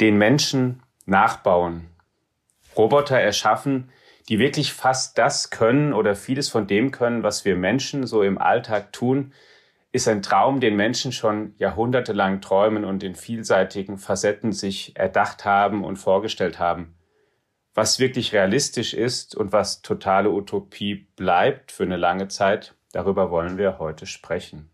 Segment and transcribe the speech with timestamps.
[0.00, 1.88] Den Menschen nachbauen.
[2.76, 3.90] Roboter erschaffen,
[4.28, 8.38] die wirklich fast das können oder vieles von dem können, was wir Menschen so im
[8.38, 9.32] Alltag tun,
[9.92, 15.84] ist ein Traum, den Menschen schon jahrhundertelang träumen und in vielseitigen Facetten sich erdacht haben
[15.84, 16.96] und vorgestellt haben.
[17.74, 23.56] Was wirklich realistisch ist und was totale Utopie bleibt für eine lange Zeit, darüber wollen
[23.56, 24.73] wir heute sprechen.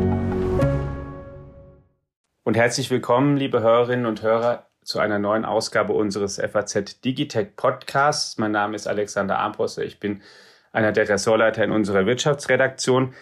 [2.51, 8.37] Und herzlich willkommen, liebe Hörerinnen und Hörer, zu einer neuen Ausgabe unseres FAZ Digitech Podcasts.
[8.39, 9.85] Mein Name ist Alexander Armbruster.
[9.85, 10.21] Ich bin
[10.73, 13.13] einer der Ressortleiter in unserer Wirtschaftsredaktion.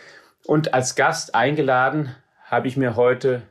[0.48, 3.44] Und als Gast eingeladen habe ich mir heute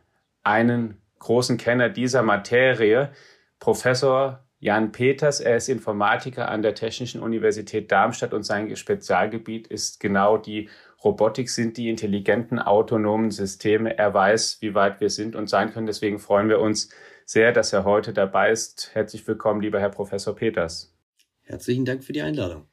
[0.43, 3.12] einen großen Kenner dieser Materie,
[3.61, 5.39] Professor Jan Peters.
[5.39, 10.71] Er ist Informatiker an der Technischen Universität Darmstadt und sein Spezialgebiet ist genau die
[11.04, 13.96] Robotik sind die intelligenten autonomen Systeme.
[13.96, 15.86] Er weiß, wie weit wir sind und sein können.
[15.86, 16.91] Deswegen freuen wir uns
[17.24, 18.91] sehr, dass er heute dabei ist.
[18.94, 20.92] Herzlich willkommen, lieber Herr Professor Peters.
[21.42, 22.66] Herzlichen Dank für die Einladung.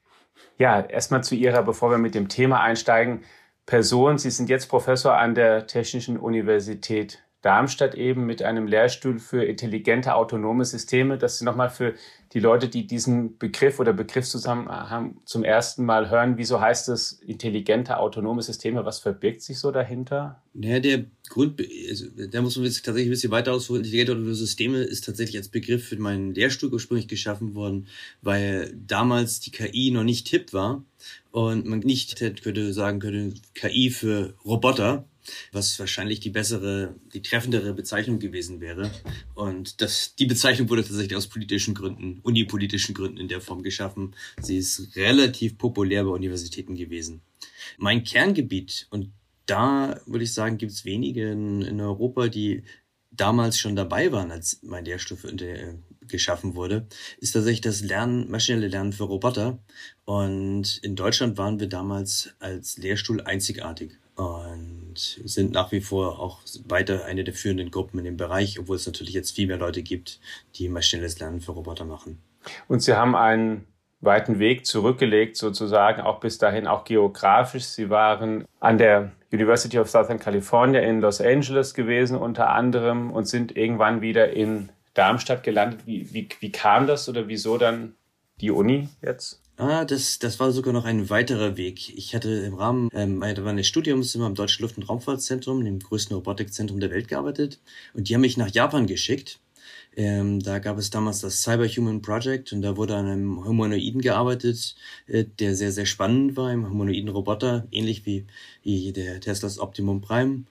[0.58, 3.24] Ja, erstmal zu Ihrer, bevor wir mit dem Thema einsteigen,
[3.66, 4.18] Person.
[4.18, 10.16] Sie sind jetzt Professor an der Technischen Universität Darmstadt eben mit einem Lehrstuhl für intelligente
[10.16, 11.20] autonome Systeme.
[11.20, 11.94] Das ist nochmal für
[12.34, 16.40] die Leute, die diesen Begriff oder Begriffszusammenhang zum ersten Mal hören.
[16.40, 18.84] Wieso heißt es intelligente autonome Systeme?
[18.84, 20.42] Was verbirgt sich so dahinter?
[20.56, 23.84] Naja, der Grund, also, da muss man jetzt tatsächlich ein bisschen weiter ausholen.
[23.84, 27.86] Intelligente autonome Systeme ist tatsächlich als Begriff für meinen Lehrstuhl ursprünglich geschaffen worden,
[28.24, 30.84] weil damals die KI noch nicht hip war
[31.30, 35.06] und man nicht könnte sagen könnte, KI für Roboter
[35.52, 38.92] was wahrscheinlich die bessere, die treffendere Bezeichnung gewesen wäre.
[39.34, 44.16] Und das, die Bezeichnung wurde tatsächlich aus politischen Gründen, unipolitischen Gründen in der Form geschaffen.
[44.42, 47.22] Sie ist relativ populär bei Universitäten gewesen.
[47.78, 49.12] Mein Kerngebiet, und
[49.46, 52.64] da würde ich sagen, gibt es wenige in, in, Europa, die
[53.12, 55.76] damals schon dabei waren, als mein Lehrstoff äh,
[56.08, 56.88] geschaffen wurde,
[57.20, 59.60] ist tatsächlich das Lernen, maschinelle Lernen für Roboter.
[60.06, 66.40] Und in Deutschland waren wir damals als Lehrstuhl einzigartig und sind nach wie vor auch
[66.68, 69.84] weiter eine der führenden Gruppen in dem Bereich, obwohl es natürlich jetzt viel mehr Leute
[69.84, 70.20] gibt,
[70.56, 72.22] die maschinelles Lernen für Roboter machen.
[72.68, 73.68] Und Sie haben einen
[74.02, 77.66] weiten Weg zurückgelegt, sozusagen, auch bis dahin, auch geografisch.
[77.66, 83.26] Sie waren an der University of Southern California in Los Angeles gewesen, unter anderem, und
[83.28, 85.82] sind irgendwann wieder in Darmstadt gelandet.
[85.86, 87.96] Wie, wie, wie kam das oder wieso dann
[88.40, 89.42] die Uni jetzt?
[89.58, 91.98] Ah, das, das war sogar noch ein weiterer Weg.
[91.98, 96.14] Ich hatte im Rahmen ähm, meines Studiums immer am Deutschen Luft- und Raumfahrtzentrum, dem größten
[96.14, 97.60] Robotikzentrum der Welt, gearbeitet.
[97.94, 99.40] Und die haben mich nach Japan geschickt.
[99.96, 104.76] Ähm, da gab es damals das Cyberhuman Project und da wurde an einem Humanoiden gearbeitet,
[105.08, 108.26] äh, der sehr, sehr spannend war, einem humanoiden Roboter, ähnlich wie,
[108.64, 110.44] wie der Teslas Optimum Prime.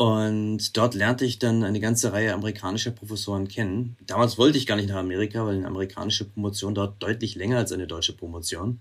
[0.00, 3.98] Und dort lernte ich dann eine ganze Reihe amerikanischer Professoren kennen.
[4.06, 7.70] Damals wollte ich gar nicht nach Amerika, weil eine amerikanische Promotion dort deutlich länger als
[7.70, 8.80] eine deutsche Promotion.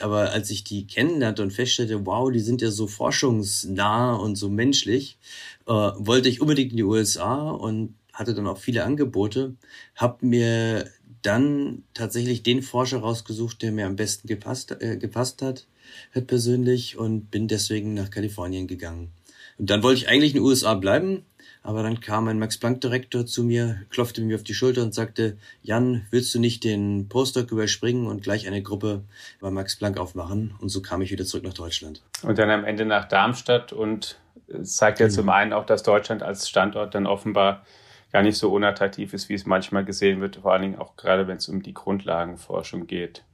[0.00, 4.48] Aber als ich die kennenlernte und feststellte, wow, die sind ja so forschungsnah und so
[4.48, 5.18] menschlich,
[5.66, 9.56] äh, wollte ich unbedingt in die USA und hatte dann auch viele Angebote,
[9.96, 15.66] habe mir dann tatsächlich den Forscher rausgesucht, der mir am besten gepasst, äh, gepasst hat,
[16.14, 19.12] hat persönlich und bin deswegen nach Kalifornien gegangen.
[19.58, 21.24] Und dann wollte ich eigentlich in den USA bleiben,
[21.62, 26.06] aber dann kam ein Max-Planck-Direktor zu mir, klopfte mir auf die Schulter und sagte, Jan,
[26.10, 29.04] willst du nicht den Postdoc überspringen und gleich eine Gruppe
[29.40, 30.54] bei Max Planck aufmachen?
[30.60, 32.02] Und so kam ich wieder zurück nach Deutschland.
[32.22, 35.10] Und dann am Ende nach Darmstadt und es zeigt ja mhm.
[35.10, 37.64] zum einen auch, dass Deutschland als Standort dann offenbar
[38.12, 41.26] gar nicht so unattraktiv ist, wie es manchmal gesehen wird, vor allen Dingen auch gerade,
[41.26, 43.24] wenn es um die Grundlagenforschung geht.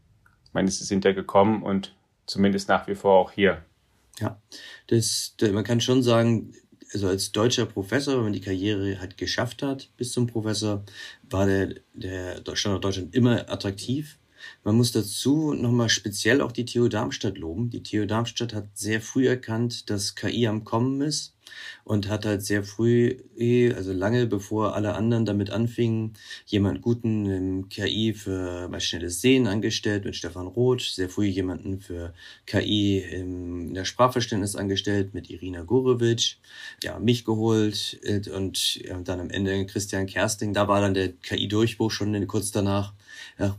[0.47, 1.95] Ich meine, sie sind ja gekommen und
[2.27, 3.63] zumindest nach wie vor auch hier.
[4.21, 4.41] Ja,
[4.89, 6.53] das, man kann schon sagen,
[6.93, 10.85] also als deutscher Professor, wenn man die Karriere halt geschafft hat bis zum Professor,
[11.23, 14.19] war der, der Standort Deutschland immer attraktiv.
[14.65, 17.71] Man muss dazu nochmal speziell auch die TU Darmstadt loben.
[17.71, 21.35] Die TU Darmstadt hat sehr früh erkannt, dass KI am Kommen ist
[21.85, 23.17] und hat halt sehr früh,
[23.75, 26.15] also lange bevor alle anderen damit anfingen,
[26.47, 32.15] jemand guten im KI für maschinelles Sehen angestellt mit Stefan Roth, sehr früh jemanden für
[32.47, 36.37] KI in der Sprachverständnis angestellt mit Irina Gorovic,
[36.83, 41.91] ja, mich geholt äh, und dann am Ende Christian Kersting, da war dann der KI-Durchbruch
[41.91, 42.95] schon kurz danach,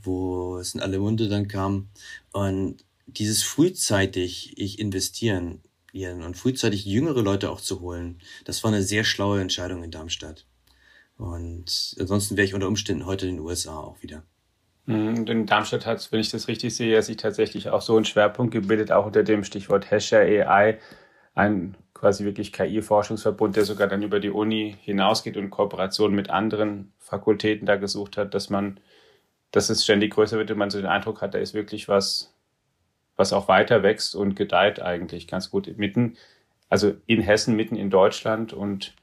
[0.03, 1.89] wo es in alle Munde dann kam.
[2.31, 5.61] Und dieses frühzeitig ich investieren
[5.93, 10.45] und frühzeitig jüngere Leute auch zu holen, das war eine sehr schlaue Entscheidung in Darmstadt.
[11.17, 14.23] Und ansonsten wäre ich unter Umständen heute in den USA auch wieder.
[14.85, 18.05] Mhm, und in Darmstadt hat, wenn ich das richtig sehe, sich tatsächlich auch so ein
[18.05, 20.79] Schwerpunkt gebildet, auch unter dem Stichwort Hasher AI,
[21.35, 26.91] ein quasi wirklich KI-Forschungsverbund, der sogar dann über die Uni hinausgeht und Kooperation mit anderen
[26.97, 28.79] Fakultäten da gesucht hat, dass man,
[29.51, 32.33] dass es ständig größer wird und man so den Eindruck hat, da ist wirklich was
[33.21, 36.17] was auch weiter wächst und gedeiht eigentlich ganz gut mitten,
[36.69, 38.95] also in Hessen, mitten in Deutschland und,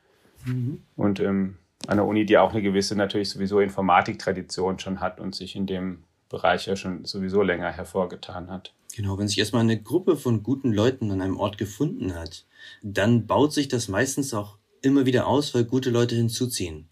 [0.45, 0.83] mhm.
[0.97, 1.57] und ähm,
[1.87, 5.67] an der Uni, die auch eine gewisse natürlich sowieso Informatiktradition schon hat und sich in
[5.67, 8.75] dem Bereich ja schon sowieso länger hervorgetan hat.
[8.97, 12.45] Genau, wenn sich erstmal eine Gruppe von guten Leuten an einem Ort gefunden hat,
[12.83, 16.89] dann baut sich das meistens auch immer wieder aus, weil gute Leute hinzuziehen.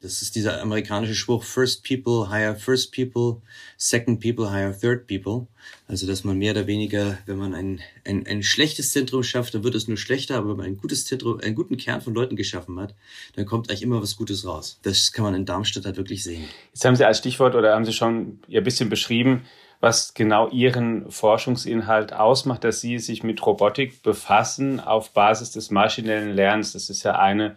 [0.00, 3.42] Das ist dieser amerikanische Spruch, first people hire first people,
[3.76, 5.48] second people hire third people.
[5.88, 9.64] Also, dass man mehr oder weniger, wenn man ein, ein, ein schlechtes Zentrum schafft, dann
[9.64, 12.36] wird es nur schlechter, aber wenn man ein gutes Zentrum, einen guten Kern von Leuten
[12.36, 12.94] geschaffen hat,
[13.34, 14.78] dann kommt eigentlich immer was Gutes raus.
[14.82, 16.44] Das kann man in Darmstadt halt wirklich sehen.
[16.72, 19.46] Jetzt haben Sie als Stichwort oder haben Sie schon ein bisschen beschrieben,
[19.80, 26.36] was genau Ihren Forschungsinhalt ausmacht, dass Sie sich mit Robotik befassen auf Basis des maschinellen
[26.36, 26.72] Lernens.
[26.72, 27.56] Das ist ja eine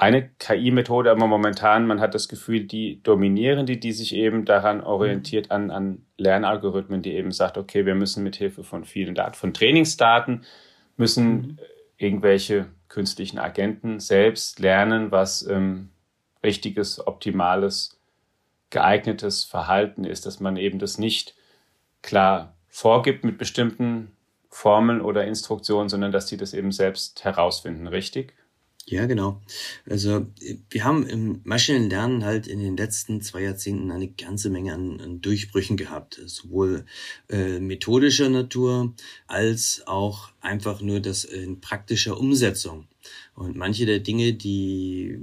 [0.00, 5.50] eine KI-Methode, aber momentan, man hat das Gefühl, die dominierende, die sich eben daran orientiert,
[5.50, 9.52] an, an Lernalgorithmen, die eben sagt, okay, wir müssen mit Hilfe von vielen Daten, von
[9.52, 10.44] Trainingsdaten,
[10.96, 11.58] müssen mhm.
[11.98, 15.90] irgendwelche künstlichen Agenten selbst lernen, was ähm,
[16.42, 18.00] richtiges, optimales,
[18.70, 21.34] geeignetes Verhalten ist, dass man eben das nicht
[22.00, 24.12] klar vorgibt mit bestimmten
[24.48, 28.32] Formeln oder Instruktionen, sondern dass die das eben selbst herausfinden, richtig?
[28.86, 29.40] Ja, genau.
[29.88, 30.26] Also
[30.70, 35.00] wir haben im maschinellen Lernen halt in den letzten zwei Jahrzehnten eine ganze Menge an,
[35.00, 36.86] an Durchbrüchen gehabt, sowohl
[37.28, 38.94] äh, methodischer Natur
[39.28, 42.88] als auch einfach nur das in praktischer Umsetzung.
[43.34, 45.20] Und manche der Dinge, die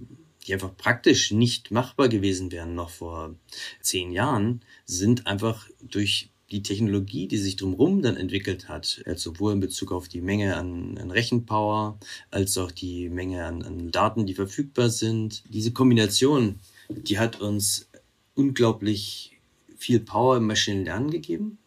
[0.47, 3.35] die einfach praktisch nicht machbar gewesen wären noch vor
[3.81, 9.59] zehn Jahren, sind einfach durch die Technologie, die sich drumherum dann entwickelt hat, sowohl in
[9.59, 11.99] Bezug auf die Menge an, an Rechenpower
[12.31, 16.59] als auch die Menge an, an Daten, die verfügbar sind, diese Kombination,
[16.89, 17.89] die hat uns
[18.35, 19.37] unglaublich
[19.77, 21.57] viel Power im Maschinenlernen Lernen gegeben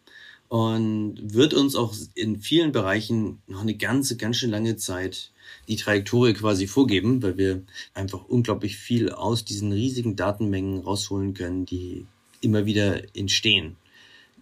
[0.47, 5.31] und wird uns auch in vielen Bereichen noch eine ganze, ganz schön lange Zeit
[5.67, 7.63] die Trajektorie quasi vorgeben, weil wir
[7.93, 12.05] einfach unglaublich viel aus diesen riesigen Datenmengen rausholen können, die
[12.41, 13.77] immer wieder entstehen.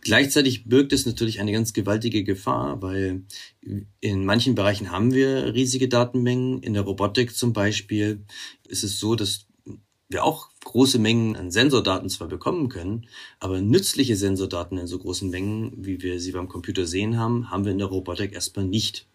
[0.01, 3.23] Gleichzeitig birgt es natürlich eine ganz gewaltige Gefahr, weil
[3.99, 6.63] in manchen Bereichen haben wir riesige Datenmengen.
[6.63, 8.23] In der Robotik zum Beispiel
[8.67, 9.45] ist es so, dass
[10.09, 13.07] wir auch große Mengen an Sensordaten zwar bekommen können,
[13.39, 17.65] aber nützliche Sensordaten in so großen Mengen, wie wir sie beim Computer sehen haben, haben
[17.65, 19.05] wir in der Robotik erstmal nicht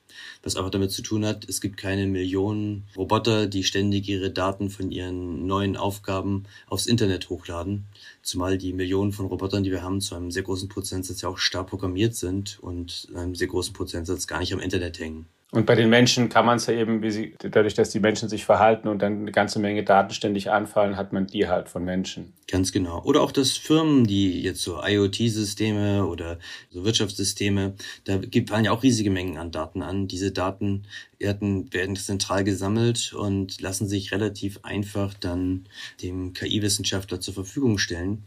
[0.43, 4.71] was einfach damit zu tun hat, es gibt keine Millionen Roboter, die ständig ihre Daten
[4.71, 7.87] von ihren neuen Aufgaben aufs Internet hochladen.
[8.23, 11.39] Zumal die Millionen von Robotern, die wir haben, zu einem sehr großen Prozentsatz ja auch
[11.39, 15.27] stark programmiert sind und einem sehr großen Prozentsatz gar nicht am Internet hängen.
[15.55, 18.45] Und bei den Menschen kann man es ja eben, sie, dadurch, dass die Menschen sich
[18.45, 22.33] verhalten und dann eine ganze Menge Daten ständig anfallen, hat man die halt von Menschen.
[22.49, 23.01] Ganz genau.
[23.05, 28.19] Oder auch dass Firmen, die jetzt so IoT-Systeme oder so Wirtschaftssysteme, da
[28.49, 30.09] fallen ja auch riesige Mengen an Daten an.
[30.09, 30.89] Diese Daten
[31.21, 35.67] werden, werden zentral gesammelt und lassen sich relativ einfach dann
[36.03, 38.25] dem KI-Wissenschaftler zur Verfügung stellen.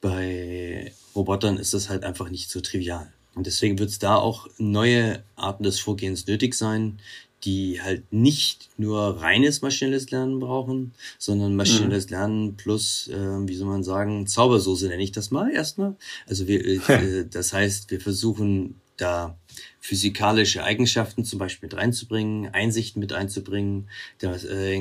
[0.00, 3.12] Bei Robotern ist das halt einfach nicht so trivial.
[3.38, 6.98] Und deswegen wird es da auch neue Arten des Vorgehens nötig sein,
[7.44, 12.10] die halt nicht nur reines maschinelles Lernen brauchen, sondern maschinelles mhm.
[12.10, 15.94] Lernen plus, äh, wie soll man sagen, Zaubersoße nenne ich das mal erstmal.
[16.26, 19.38] Also wir, äh, das heißt, wir versuchen da
[19.78, 24.76] physikalische Eigenschaften zum Beispiel mit reinzubringen, Einsichten mit einzubringen, das, äh,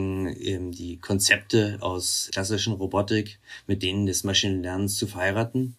[0.71, 3.37] die Konzepte aus klassischen Robotik
[3.67, 5.77] mit denen des Maschinenlernens zu verheiraten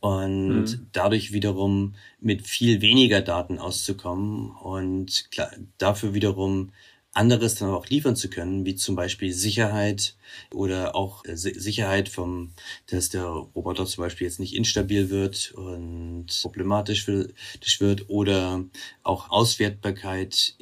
[0.00, 0.86] und mhm.
[0.92, 6.72] dadurch wiederum mit viel weniger Daten auszukommen und klar, dafür wiederum
[7.16, 10.16] anderes dann auch liefern zu können, wie zum Beispiel Sicherheit
[10.52, 12.52] oder auch äh, Sicherheit vom,
[12.88, 18.64] dass der Roboter zum Beispiel jetzt nicht instabil wird und problematisch wird oder
[19.02, 20.54] auch Auswertbarkeit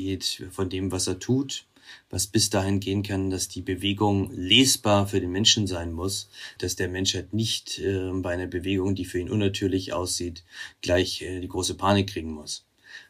[0.51, 1.67] von dem, was er tut
[2.15, 6.77] was bis dahin gehen kann, dass die Bewegung lesbar für den Menschen sein muss, dass
[6.77, 10.45] der Mensch halt nicht äh, bei einer Bewegung, die für ihn unnatürlich aussieht,
[10.81, 12.65] gleich äh, die große Panik kriegen muss.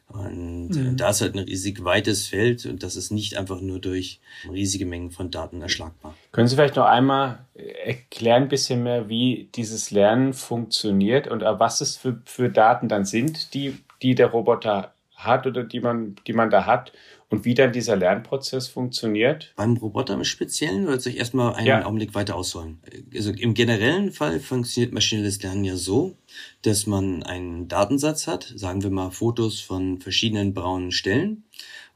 [0.07, 0.97] Und äh, mhm.
[0.97, 4.19] da ist halt ein riesig weites Feld und das ist nicht einfach nur durch
[4.51, 6.15] riesige Mengen von Daten erschlagbar.
[6.31, 11.81] Können Sie vielleicht noch einmal erklären, ein bisschen mehr, wie dieses Lernen funktioniert und was
[11.81, 16.33] es für, für Daten dann sind, die, die der Roboter hat oder die man, die
[16.33, 16.91] man da hat
[17.35, 19.53] und wie dann dieser Lernprozess funktioniert?
[19.55, 21.85] Beim Roboter im Speziellen oder soll ich erstmal einen ja.
[21.85, 22.79] Augenblick weiter ausholen?
[23.13, 26.15] Also im generellen Fall funktioniert maschinelles Lernen ja so,
[26.61, 31.43] dass man einen Datensatz hat, sagen wir mal Fotos von verschiedenen braunen Stellen.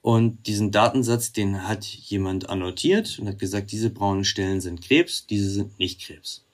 [0.02, 5.26] Und diesen Datensatz, den hat jemand annotiert und hat gesagt, diese braunen Stellen sind Krebs,
[5.28, 6.46] diese sind nicht Krebs.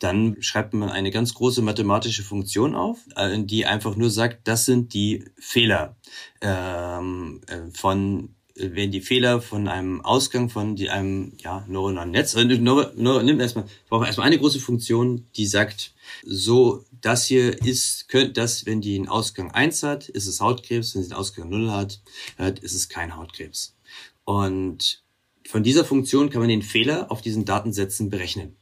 [0.00, 4.64] Dann schreibt man eine ganz große mathematische Funktion auf, äh, die einfach nur sagt, das
[4.64, 5.96] sind die Fehler
[6.40, 12.12] ähm, äh, von äh, werden die Fehler von einem Ausgang von die, einem ja, neuronalen
[12.12, 12.34] Netz.
[12.34, 15.92] Neuro, Neuro, nimm erstmal, ich erstmal eine große Funktion, die sagt,
[16.24, 20.94] so, das hier ist, könnte das, wenn die einen Ausgang 1 hat, ist es Hautkrebs,
[20.94, 22.00] wenn sie einen Ausgang 0 hat,
[22.60, 23.76] ist es kein Hautkrebs.
[24.24, 25.02] Und
[25.46, 28.56] von dieser Funktion kann man den Fehler auf diesen Datensätzen berechnen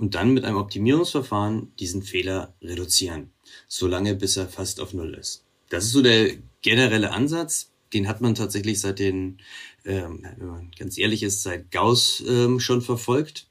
[0.00, 3.32] und dann mit einem Optimierungsverfahren diesen Fehler reduzieren,
[3.68, 5.44] solange bis er fast auf Null ist.
[5.68, 7.70] Das ist so der generelle Ansatz.
[7.92, 9.42] Den hat man tatsächlich seit den,
[9.84, 13.48] ähm, wenn man ganz ehrlich ist, seit Gauss ähm, schon verfolgt.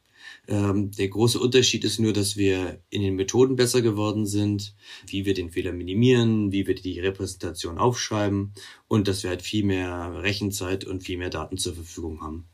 [0.48, 4.74] Ähm, der große Unterschied ist nur, dass wir in den Methoden besser geworden sind,
[5.06, 8.54] wie wir den Fehler minimieren, wie wir die Repräsentation aufschreiben
[8.88, 12.49] und dass wir halt viel mehr Rechenzeit und viel mehr Daten zur Verfügung haben.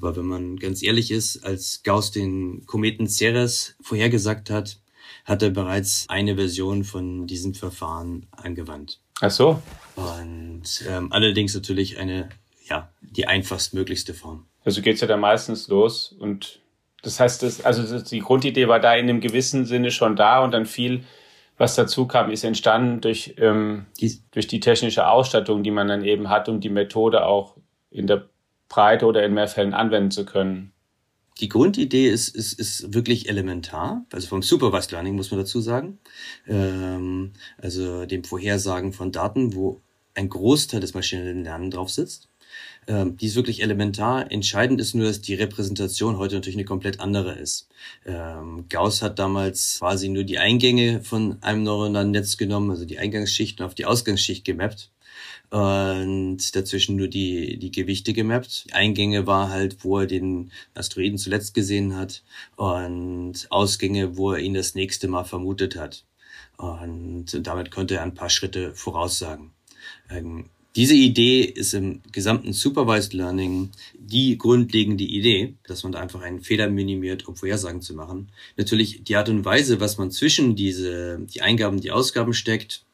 [0.00, 4.78] Aber wenn man ganz ehrlich ist, als Gauss den Kometen Ceres vorhergesagt hat,
[5.24, 9.00] hat er bereits eine Version von diesem Verfahren angewandt.
[9.20, 9.60] Ach so.
[9.96, 12.28] Und ähm, allerdings natürlich eine,
[12.68, 14.46] ja, die einfachstmöglichste Form.
[14.64, 16.60] Also geht's ja da meistens los und
[17.02, 20.52] das heißt, das, also die Grundidee war da in einem gewissen Sinne schon da und
[20.52, 21.04] dann viel,
[21.56, 26.04] was dazu kam, ist entstanden durch, ähm, die, durch die technische Ausstattung, die man dann
[26.04, 27.56] eben hat, um die Methode auch
[27.90, 28.28] in der
[28.68, 30.72] Breite oder in mehr Fällen anwenden zu können.
[31.40, 35.98] Die Grundidee ist, ist, ist wirklich elementar, also vom Supervised Learning muss man dazu sagen,
[36.48, 39.80] ähm, also dem Vorhersagen von Daten, wo
[40.14, 42.28] ein Großteil des maschinellen Lernens drauf sitzt.
[42.88, 44.32] Ähm, die ist wirklich elementar.
[44.32, 47.68] Entscheidend ist nur, dass die Repräsentation heute natürlich eine komplett andere ist.
[48.04, 52.98] Ähm, Gauss hat damals quasi nur die Eingänge von einem neuronalen Netz genommen, also die
[52.98, 54.90] Eingangsschicht und auf die Ausgangsschicht gemappt
[55.50, 58.66] und dazwischen nur die, die Gewichte gemappt.
[58.72, 62.22] Eingänge war halt, wo er den Asteroiden zuletzt gesehen hat
[62.56, 66.04] und Ausgänge, wo er ihn das nächste Mal vermutet hat.
[66.56, 69.52] Und damit konnte er ein paar Schritte voraussagen.
[70.10, 76.20] Ähm, diese Idee ist im gesamten Supervised Learning die grundlegende Idee, dass man da einfach
[76.20, 78.30] einen Fehler minimiert, um Vorhersagen zu machen.
[78.56, 82.84] Natürlich die Art und Weise, was man zwischen diese, die Eingaben, die Ausgaben steckt,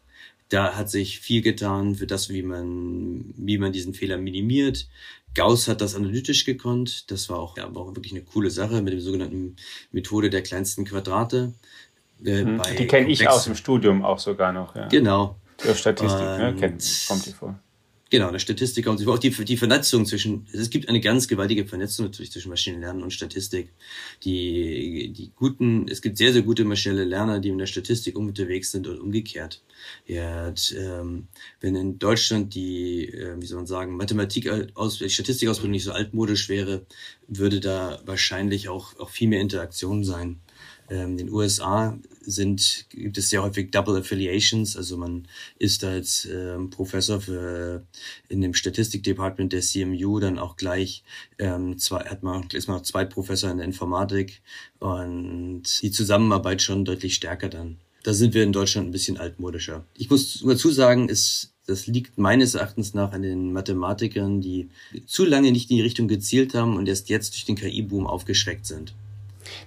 [0.54, 4.88] da hat sich viel getan für das, wie man, wie man diesen Fehler minimiert.
[5.34, 7.10] Gauss hat das analytisch gekonnt.
[7.10, 9.56] Das war auch, ja, war auch wirklich eine coole Sache mit dem sogenannten
[9.90, 11.52] Methode der kleinsten Quadrate.
[12.24, 14.76] Äh, hm, die kenne ich aus dem Studium auch sogar noch.
[14.76, 14.86] Ja.
[14.86, 15.36] Genau.
[15.64, 17.58] Die Statistik, ne, kennt, kommt die vor.
[18.14, 22.06] Genau, eine Statistik und auch die, die Vernetzung zwischen, es gibt eine ganz gewaltige Vernetzung
[22.06, 23.72] natürlich zwischen Maschinenlernen und Statistik.
[24.22, 28.70] Die, die guten, es gibt sehr, sehr gute maschinelle Lerner, die in der Statistik unterwegs
[28.70, 29.64] sind und umgekehrt.
[30.06, 31.26] Ja, ähm,
[31.58, 36.48] wenn in Deutschland die, äh, wie soll man sagen, Mathematik aus, Statistikausbildung nicht so altmodisch
[36.48, 36.86] wäre,
[37.26, 40.38] würde da wahrscheinlich auch, auch viel mehr Interaktion sein.
[40.90, 46.26] Ähm, in den USA sind, gibt es sehr häufig Double Affiliations, also man ist als
[46.30, 47.86] ähm, Professor für
[48.28, 51.04] in dem Statistikdepartment der CMU dann auch gleich
[51.38, 54.42] ähm, zwei, hat man ist man auch Zweitprofessor in der Informatik
[54.78, 57.78] und die Zusammenarbeit schon deutlich stärker dann.
[58.02, 59.84] Da sind wir in Deutschland ein bisschen altmodischer.
[59.96, 64.68] Ich muss dazu sagen, es das liegt meines Erachtens nach an den Mathematikern, die
[65.06, 68.66] zu lange nicht in die Richtung gezielt haben und erst jetzt durch den KI-Boom aufgeschreckt
[68.66, 68.94] sind.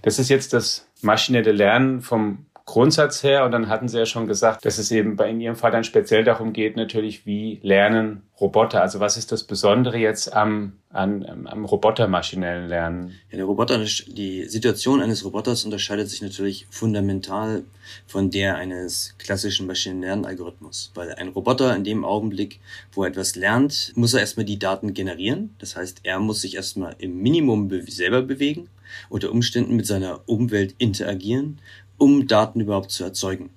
[0.04, 3.46] Das ist jetzt das maschinelle Lernen vom Grundsatz her.
[3.46, 5.86] Und dann hatten Sie ja schon gesagt, dass es eben bei in Ihrem Fall dann
[5.86, 8.82] speziell darum geht, natürlich, wie lernen Roboter.
[8.82, 13.14] Also was ist das Besondere jetzt am, an, am robotermaschinellen Lernen?
[13.32, 17.64] Ja, der Roboter, die Situation eines Roboters unterscheidet sich natürlich fundamental
[18.06, 20.92] von der eines klassischen Maschinenlernalgorithmus.
[20.94, 22.60] Weil ein Roboter in dem Augenblick,
[22.92, 25.56] wo er etwas lernt, muss er erstmal die Daten generieren.
[25.60, 28.68] Das heißt, er muss sich erstmal im Minimum selber bewegen,
[29.10, 31.60] unter Umständen mit seiner Umwelt interagieren
[31.98, 33.50] um Daten überhaupt zu erzeugen.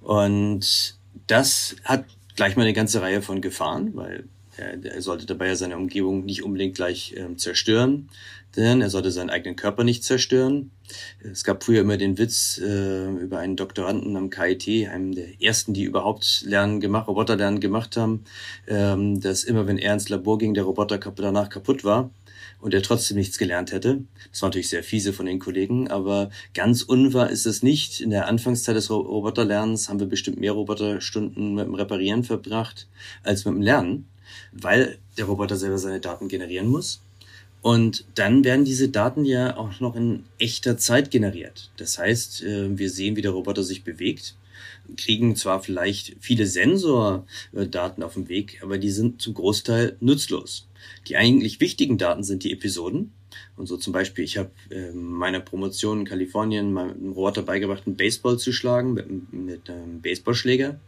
[0.00, 2.04] Und das hat
[2.36, 4.24] gleich mal eine ganze Reihe von Gefahren, weil
[4.56, 8.10] er sollte dabei ja seine Umgebung nicht unbedingt gleich äh, zerstören,
[8.54, 10.70] denn er sollte seinen eigenen Körper nicht zerstören.
[11.22, 15.72] Es gab früher immer den Witz äh, über einen Doktoranden am KIT, einem der ersten,
[15.72, 18.24] die überhaupt Lernen gemacht, Roboterlernen gemacht haben,
[18.68, 22.10] ähm, dass immer wenn er ins Labor ging, der Roboter danach kaputt war
[22.62, 24.04] und er trotzdem nichts gelernt hätte.
[24.30, 28.00] Das war natürlich sehr fiese von den Kollegen, aber ganz unwahr ist es nicht.
[28.00, 32.86] In der Anfangszeit des Roboterlernens haben wir bestimmt mehr Roboterstunden mit dem Reparieren verbracht
[33.24, 34.06] als mit dem Lernen,
[34.52, 37.02] weil der Roboter selber seine Daten generieren muss.
[37.62, 41.70] Und dann werden diese Daten ja auch noch in echter Zeit generiert.
[41.76, 44.36] Das heißt, äh, wir sehen, wie der Roboter sich bewegt,
[44.96, 50.68] kriegen zwar vielleicht viele Sensordaten auf dem Weg, aber die sind zum Großteil nutzlos.
[51.08, 53.12] Die eigentlich wichtigen Daten sind die Episoden.
[53.56, 57.96] Und so zum Beispiel, ich habe äh, meiner Promotion in Kalifornien meinem Roboter beigebracht, einen
[57.96, 60.78] Baseball zu schlagen mit, mit einem Baseballschläger.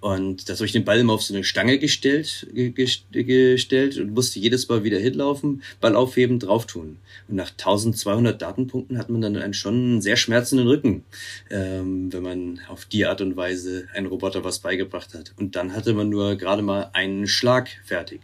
[0.00, 4.38] Und das habe ich den Ball immer auf so eine Stange gestellt, gestellt und musste
[4.38, 6.98] jedes Mal wieder hinlaufen, Ball aufheben, drauf tun.
[7.26, 11.04] Und nach 1200 Datenpunkten hat man dann einen schon einen sehr schmerzenden Rücken,
[11.50, 15.32] ähm, wenn man auf die Art und Weise einen Roboter was beigebracht hat.
[15.38, 18.20] Und dann hatte man nur gerade mal einen Schlag fertig.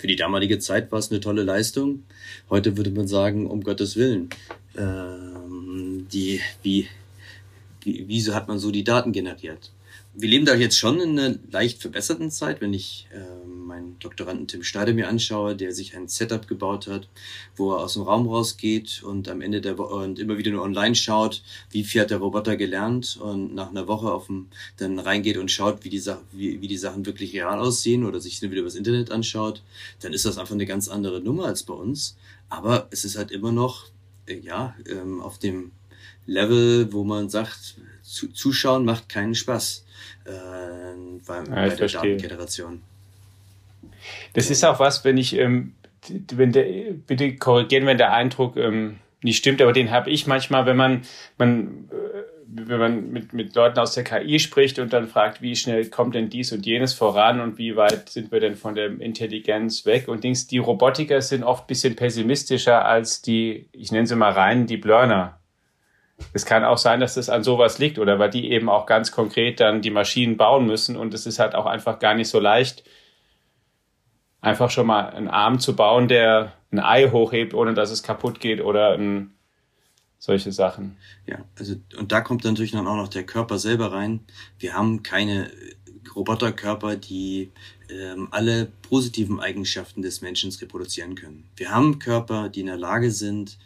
[0.00, 2.04] Für die damalige Zeit war es eine tolle Leistung.
[2.48, 4.30] Heute würde man sagen, um Gottes Willen,
[4.74, 6.88] ähm, die, wie,
[7.82, 9.70] wie, wieso hat man so die Daten generiert?
[10.12, 14.48] Wir leben da jetzt schon in einer leicht verbesserten Zeit, wenn ich äh, meinen Doktoranden
[14.48, 17.08] Tim Schneider mir anschaue, der sich ein Setup gebaut hat,
[17.54, 20.62] wo er aus dem Raum rausgeht und am Ende der Woche und immer wieder nur
[20.62, 24.48] online schaut, wie viel hat der Roboter gelernt und nach einer Woche auf dem,
[24.78, 28.20] dann reingeht und schaut, wie die, Sachen, wie, wie die Sachen wirklich real aussehen oder
[28.20, 29.62] sich dann wieder übers Internet anschaut,
[30.00, 32.16] dann ist das einfach eine ganz andere Nummer als bei uns.
[32.48, 33.86] Aber es ist halt immer noch,
[34.26, 35.70] äh, ja, ähm, auf dem
[36.26, 37.76] Level, wo man sagt,
[38.10, 39.84] zu, zuschauen macht keinen Spaß
[40.24, 40.30] äh,
[41.26, 42.16] bei, ja, bei der verstehe.
[42.16, 42.82] Datengeneration.
[44.32, 45.74] Das ist auch was, wenn ich, ähm,
[46.32, 50.66] wenn der, bitte korrigieren, wenn der Eindruck ähm, nicht stimmt, aber den habe ich manchmal,
[50.66, 51.02] wenn man,
[51.38, 55.54] man äh, wenn man mit, mit Leuten aus der KI spricht und dann fragt, wie
[55.54, 58.86] schnell kommt denn dies und jenes voran und wie weit sind wir denn von der
[59.00, 64.08] Intelligenz weg und Dings, die Robotiker sind oft ein bisschen pessimistischer als die, ich nenne
[64.08, 65.39] sie mal rein, die Learner.
[66.32, 69.12] Es kann auch sein, dass das an sowas liegt oder weil die eben auch ganz
[69.12, 72.40] konkret dann die Maschinen bauen müssen und es ist halt auch einfach gar nicht so
[72.40, 72.84] leicht,
[74.40, 78.40] einfach schon mal einen Arm zu bauen, der ein Ei hochhebt, ohne dass es kaputt
[78.40, 79.34] geht oder ein,
[80.18, 80.96] solche Sachen.
[81.26, 84.20] Ja, also und da kommt natürlich dann auch noch der Körper selber rein.
[84.58, 85.50] Wir haben keine
[86.14, 87.52] Roboterkörper, die
[87.88, 91.48] ähm, alle positiven Eigenschaften des Menschen reproduzieren können.
[91.56, 93.58] Wir haben Körper, die in der Lage sind,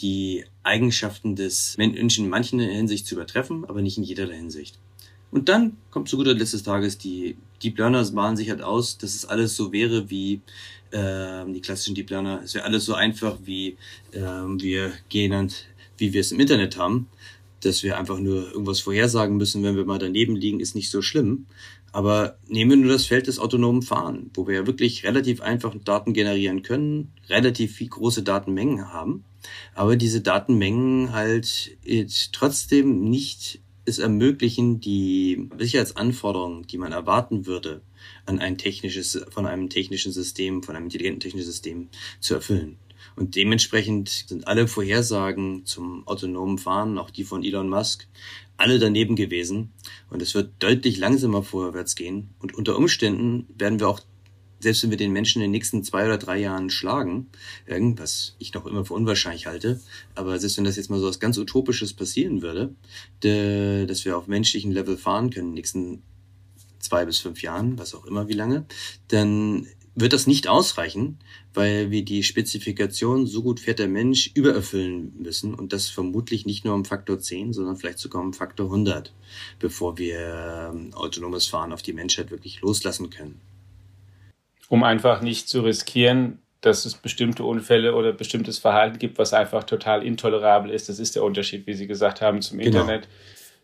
[0.00, 4.78] die Eigenschaften des Menschen in manchen Hinsicht zu übertreffen, aber nicht in jeder Hinsicht.
[5.30, 8.98] Und dann kommt zu guter Letzt des Tages die Deep Learners malen sich halt aus,
[8.98, 10.40] dass es alles so wäre wie
[10.90, 12.40] äh, die klassischen Deep Learner.
[12.42, 13.76] Es wäre alles so einfach wie
[14.12, 15.66] äh, wir gehen und
[15.98, 17.08] wie wir es im Internet haben,
[17.60, 21.02] dass wir einfach nur irgendwas vorhersagen müssen, wenn wir mal daneben liegen, ist nicht so
[21.02, 21.46] schlimm.
[21.92, 25.74] Aber nehmen wir nur das Feld des autonomen Fahren, wo wir ja wirklich relativ einfach
[25.84, 29.24] Daten generieren können, relativ viel große Datenmengen haben,
[29.74, 31.76] aber diese Datenmengen halt
[32.32, 37.82] trotzdem nicht es ermöglichen, die Sicherheitsanforderungen, die man erwarten würde,
[38.26, 41.88] an ein technisches, von einem technischen System, von einem intelligenten technischen System
[42.20, 42.78] zu erfüllen.
[43.16, 48.06] Und dementsprechend sind alle Vorhersagen zum autonomen Fahren, auch die von Elon Musk,
[48.56, 49.72] alle daneben gewesen.
[50.10, 52.30] Und es wird deutlich langsamer vorwärts gehen.
[52.38, 54.00] Und unter Umständen werden wir auch
[54.60, 57.26] selbst wenn wir den Menschen in den nächsten zwei oder drei Jahren schlagen,
[57.66, 59.80] was ich noch immer für unwahrscheinlich halte,
[60.14, 62.74] aber selbst wenn das jetzt mal so was ganz Utopisches passieren würde,
[63.20, 66.02] dass wir auf menschlichen Level fahren können in den nächsten
[66.78, 68.66] zwei bis fünf Jahren, was auch immer wie lange,
[69.08, 71.18] dann wird das nicht ausreichen,
[71.52, 76.64] weil wir die Spezifikation so gut fährt der Mensch übererfüllen müssen und das vermutlich nicht
[76.64, 79.12] nur um Faktor 10, sondern vielleicht sogar um Faktor 100,
[79.58, 83.40] bevor wir ähm, autonomes Fahren auf die Menschheit wirklich loslassen können
[84.70, 89.64] um einfach nicht zu riskieren, dass es bestimmte Unfälle oder bestimmtes Verhalten gibt, was einfach
[89.64, 90.88] total intolerabel ist.
[90.88, 92.80] Das ist der Unterschied, wie Sie gesagt haben, zum genau.
[92.80, 93.08] Internet.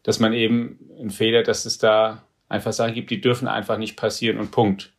[0.03, 3.97] Dass man eben einen Fehler, dass es da einfach Sachen gibt, die dürfen einfach nicht
[3.97, 4.93] passieren und Punkt.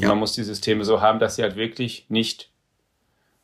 [0.00, 0.08] Ja.
[0.08, 2.50] man muss die Systeme so haben, dass sie halt wirklich nicht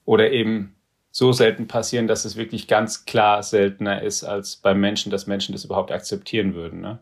[0.04, 0.74] oder eben
[1.12, 5.52] so selten passieren, dass es wirklich ganz klar seltener ist als beim Menschen, dass Menschen
[5.52, 6.80] das überhaupt akzeptieren würden.
[6.80, 6.98] Ne?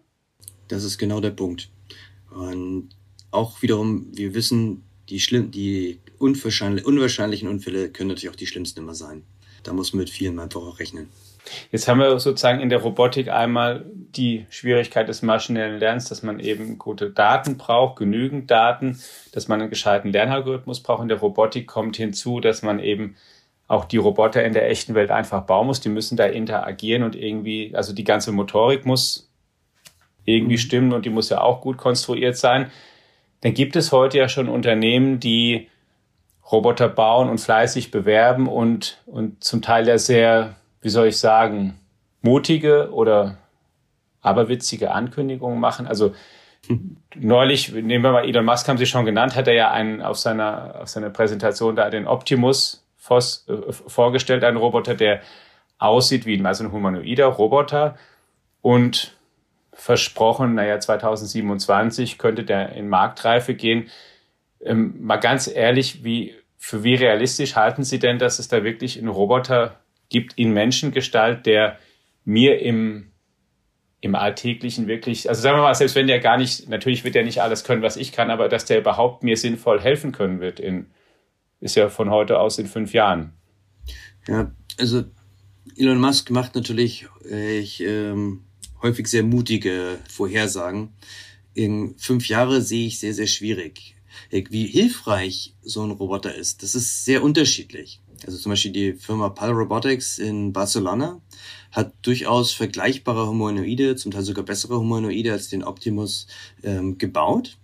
[0.69, 1.71] Das ist genau der Punkt.
[2.31, 2.91] Und
[3.31, 8.81] auch wiederum, wir wissen, die, schlimm, die unwahrscheinlich, unwahrscheinlichen Unfälle können natürlich auch die schlimmsten
[8.81, 9.23] immer sein.
[9.63, 11.09] Da muss man mit vielen einfach auch rechnen.
[11.73, 16.41] Jetzt haben wir sozusagen in der Robotik einmal die Schwierigkeit des maschinellen Lernens, dass man
[16.41, 19.01] eben gute Daten braucht, genügend Daten,
[19.33, 21.03] dass man einen gescheiten Lernalgorithmus braucht.
[21.03, 23.17] In der Robotik kommt hinzu, dass man eben
[23.67, 25.81] auch die Roboter in der echten Welt einfach bauen muss.
[25.81, 29.31] Die müssen da interagieren und irgendwie, also die ganze Motorik muss
[30.25, 30.61] irgendwie mhm.
[30.61, 32.71] stimmen und die muss ja auch gut konstruiert sein.
[33.41, 35.69] Dann gibt es heute ja schon Unternehmen, die
[36.51, 41.79] Roboter bauen und fleißig bewerben und, und zum Teil ja sehr wie soll ich sagen,
[42.23, 43.39] mutige oder
[44.21, 45.87] aberwitzige Ankündigungen machen.
[45.87, 46.15] Also
[47.15, 50.19] neulich, nehmen wir mal Elon Musk, haben Sie schon genannt, hat er ja einen auf
[50.19, 55.21] seiner, auf seiner Präsentation da den Optimus Fos, äh, vorgestellt, einen Roboter, der
[55.79, 57.97] aussieht wie also ein humanoider Roboter
[58.61, 59.17] und
[59.79, 63.89] versprochen, naja, 2027 könnte der in Marktreife gehen.
[64.61, 68.99] Ähm, mal ganz ehrlich, wie, für wie realistisch halten Sie denn, dass es da wirklich
[68.99, 71.79] einen Roboter gibt in Menschengestalt, der
[72.25, 73.13] mir im,
[74.01, 77.23] im Alltäglichen wirklich, also sagen wir mal, selbst wenn der gar nicht, natürlich wird er
[77.25, 80.59] nicht alles können, was ich kann, aber dass der überhaupt mir sinnvoll helfen können wird,
[80.59, 80.87] in,
[81.61, 83.33] ist ja von heute aus in fünf Jahren.
[84.27, 85.05] Ja, also
[85.77, 88.48] Elon Musk macht natürlich äh, ich, ähm,
[88.83, 90.91] häufig sehr mutige Vorhersagen.
[91.55, 93.97] In fünf Jahre sehe ich sehr, sehr schwierig.
[94.31, 98.01] Wie hilfreich so ein Roboter ist, das ist sehr unterschiedlich.
[98.27, 101.21] Also zum Beispiel die Firma PAL Robotics in Barcelona
[101.71, 106.27] hat durchaus vergleichbare Humanoide, zum Teil sogar bessere Humanoide als den Optimus
[106.63, 107.59] ähm, gebaut.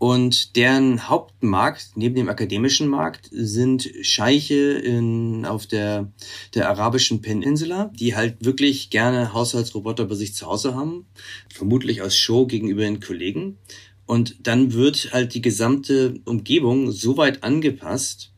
[0.00, 6.10] Und deren Hauptmarkt neben dem akademischen Markt sind Scheiche in, auf der,
[6.54, 11.04] der arabischen Peninsula, die halt wirklich gerne Haushaltsroboter bei sich zu Hause haben,
[11.52, 13.58] vermutlich als Show gegenüber den Kollegen.
[14.06, 18.29] Und dann wird halt die gesamte Umgebung so weit angepasst,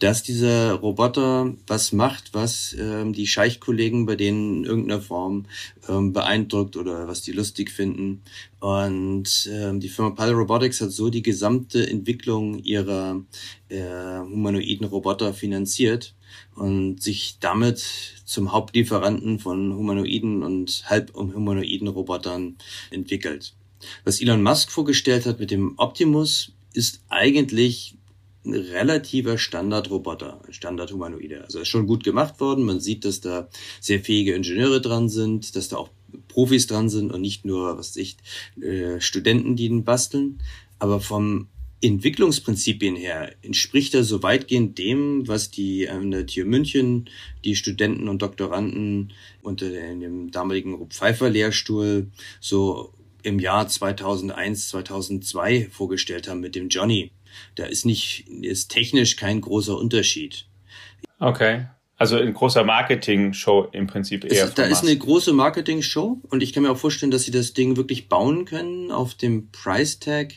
[0.00, 5.46] dass dieser Roboter was macht, was ähm, die Scheichkollegen bei denen in irgendeiner Form
[5.88, 8.22] ähm, beeindruckt oder was die lustig finden.
[8.60, 13.22] Und ähm, die Firma Pal Robotics hat so die gesamte Entwicklung ihrer
[13.68, 16.14] äh, humanoiden Roboter finanziert
[16.54, 17.84] und sich damit
[18.24, 22.56] zum Hauptlieferanten von humanoiden und halb humanoiden Robotern
[22.90, 23.54] entwickelt.
[24.04, 27.96] Was Elon Musk vorgestellt hat mit dem Optimus ist eigentlich
[28.44, 31.44] ein relativer Standardroboter, Standardhumanoide.
[31.44, 32.64] Also ist schon gut gemacht worden.
[32.64, 33.48] Man sieht, dass da
[33.80, 35.90] sehr fähige Ingenieure dran sind, dass da auch
[36.28, 38.16] Profis dran sind und nicht nur, was ich,
[38.60, 40.40] äh, Studenten, die ihn basteln.
[40.78, 41.48] Aber vom
[41.82, 47.08] Entwicklungsprinzipien her entspricht er so weitgehend dem, was die an der TU München,
[47.44, 55.68] die Studenten und Doktoranden unter dem damaligen Rupp Pfeiffer Lehrstuhl so im Jahr 2001, 2002
[55.70, 57.12] vorgestellt haben mit dem Johnny.
[57.54, 60.46] Da ist nicht, ist technisch kein großer Unterschied.
[61.18, 61.66] Okay.
[62.00, 64.46] Also ein großer Marketing-Show im Prinzip eher.
[64.46, 67.52] Es, da ist eine große Marketing-Show und ich kann mir auch vorstellen, dass sie das
[67.52, 70.32] Ding wirklich bauen können auf dem Price Tag,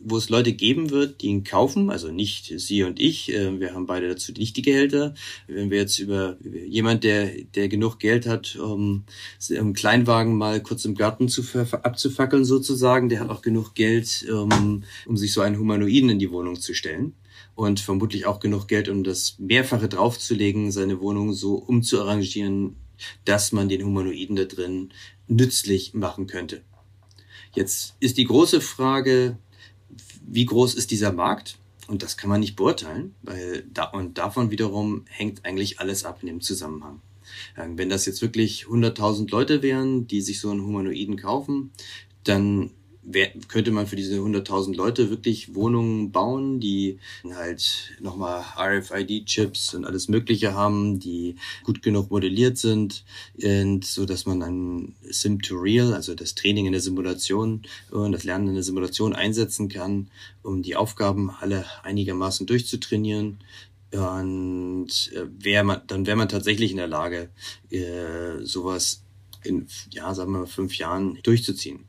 [0.00, 3.74] wo es Leute geben wird, die ihn kaufen, also nicht Sie und ich, äh, wir
[3.74, 5.14] haben beide dazu nicht die Gehälter.
[5.46, 9.04] Wenn wir jetzt über jemand, der, der genug Geld hat, um
[9.48, 11.42] im Kleinwagen mal kurz im Garten zu
[11.82, 16.30] abzufackeln sozusagen, der hat auch genug Geld, um, um sich so einen Humanoiden in die
[16.30, 17.14] Wohnung zu stellen
[17.54, 22.76] und vermutlich auch genug Geld, um das Mehrfache draufzulegen, seine Wohnung so umzuarrangieren,
[23.24, 24.90] dass man den Humanoiden da drin
[25.26, 26.62] nützlich machen könnte.
[27.54, 29.38] Jetzt ist die große Frage,
[30.26, 31.58] wie groß ist dieser Markt?
[31.88, 36.18] Und das kann man nicht beurteilen, weil da, und davon wiederum hängt eigentlich alles ab
[36.20, 37.00] in dem Zusammenhang.
[37.56, 41.70] Ähm, wenn das jetzt wirklich 100.000 Leute wären, die sich so einen Humanoiden kaufen,
[42.24, 42.70] dann
[43.06, 46.98] wer, könnte man für diese 100.000 Leute wirklich Wohnungen bauen, die
[47.34, 53.04] halt nochmal RFID-Chips und alles Mögliche haben, die gut genug modelliert sind,
[53.42, 58.12] und so dass man ein Sim to Real, also das Training in der Simulation und
[58.12, 60.08] das Lernen in der Simulation einsetzen kann,
[60.42, 63.38] um die Aufgaben alle einigermaßen durchzutrainieren.
[63.92, 67.30] Und äh, wär man, dann wäre man tatsächlich in der Lage,
[67.70, 69.02] äh, sowas
[69.44, 71.84] in, ja, sagen wir mal, fünf Jahren durchzuziehen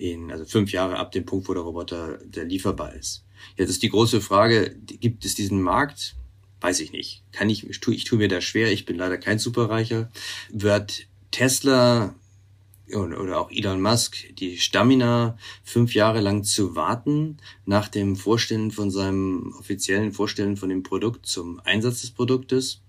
[0.00, 3.24] in, also fünf Jahre ab dem Punkt, wo der Roboter der lieferbar ist.
[3.56, 6.16] Jetzt ist die große Frage, gibt es diesen Markt?
[6.60, 7.22] Weiß ich nicht.
[7.32, 10.10] Kann ich, ich tue, ich tue mir da schwer, ich bin leider kein Superreicher.
[10.50, 12.14] Wird Tesla
[12.92, 18.90] oder auch Elon Musk die Stamina fünf Jahre lang zu warten nach dem Vorstellen von
[18.90, 22.82] seinem offiziellen Vorstellen von dem Produkt zum Einsatz des Produktes,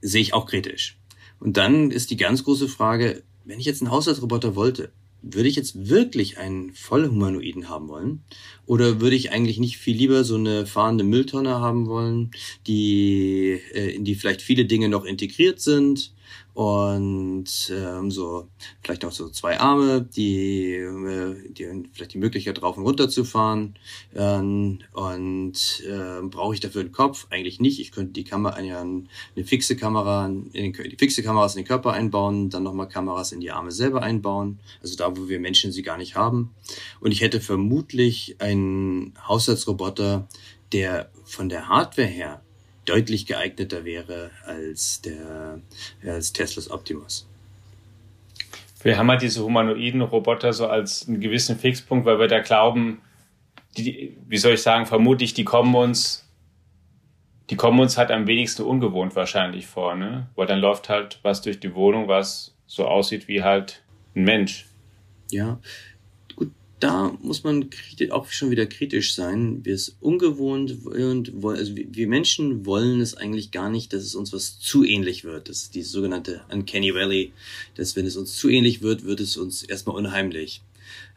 [0.00, 0.96] sehe ich auch kritisch.
[1.40, 5.56] Und dann ist die ganz große Frage, wenn ich jetzt einen Haushaltsroboter wollte, würde ich
[5.56, 8.22] jetzt wirklich einen Vollhumanoiden haben wollen?
[8.66, 12.30] Oder würde ich eigentlich nicht viel lieber so eine fahrende Mülltonne haben wollen,
[12.66, 16.12] die, äh, in die vielleicht viele Dinge noch integriert sind,
[16.54, 18.48] und ähm, so
[18.82, 23.24] vielleicht auch so zwei Arme, die, äh, die vielleicht die Möglichkeit drauf und runter zu
[23.24, 23.74] fahren.
[24.14, 27.26] Ähm, und äh, brauche ich dafür einen Kopf?
[27.30, 27.80] Eigentlich nicht.
[27.80, 31.68] Ich könnte die Kamera eine, eine fixe Kamera, in den, die fixe Kameras in den
[31.68, 34.58] Körper einbauen, dann nochmal Kameras in die Arme selber einbauen.
[34.82, 36.54] Also da, wo wir Menschen sie gar nicht haben.
[37.00, 40.28] Und ich hätte vermutlich einen Haushaltsroboter,
[40.72, 42.42] der von der Hardware her
[42.84, 45.60] deutlich geeigneter wäre als der
[46.04, 47.26] als Teslas Optimus.
[48.82, 53.02] Wir haben halt diese humanoiden Roboter so als einen gewissen Fixpunkt, weil wir da glauben,
[53.76, 56.26] die, wie soll ich sagen, vermutlich, die kommen uns,
[57.50, 60.28] die kommen uns halt am wenigsten ungewohnt wahrscheinlich vor, ne?
[60.34, 63.82] Weil dann läuft halt was durch die Wohnung, was so aussieht wie halt
[64.14, 64.66] ein Mensch.
[65.30, 65.60] Ja,
[66.80, 67.68] da muss man
[68.10, 69.64] auch schon wieder kritisch sein.
[69.64, 74.32] Wir sind ungewohnt und also wir Menschen wollen es eigentlich gar nicht, dass es uns
[74.32, 75.48] was zu ähnlich wird.
[75.48, 77.32] Das ist die sogenannte Uncanny Valley,
[77.74, 80.62] dass wenn es uns zu ähnlich wird, wird es uns erstmal unheimlich.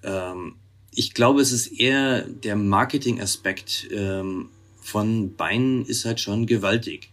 [0.03, 0.55] Ähm,
[0.91, 4.49] ich glaube, es ist eher der Marketing-Aspekt ähm,
[4.79, 7.09] von Beinen ist halt schon gewaltig.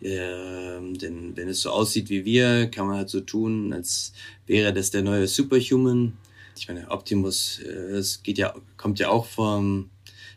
[0.00, 4.12] Ähm, denn wenn es so aussieht wie wir, kann man halt so tun, als
[4.46, 6.14] wäre das der neue Superhuman
[6.56, 9.90] ich meine, Optimus, äh, es geht ja, kommt ja auch vom,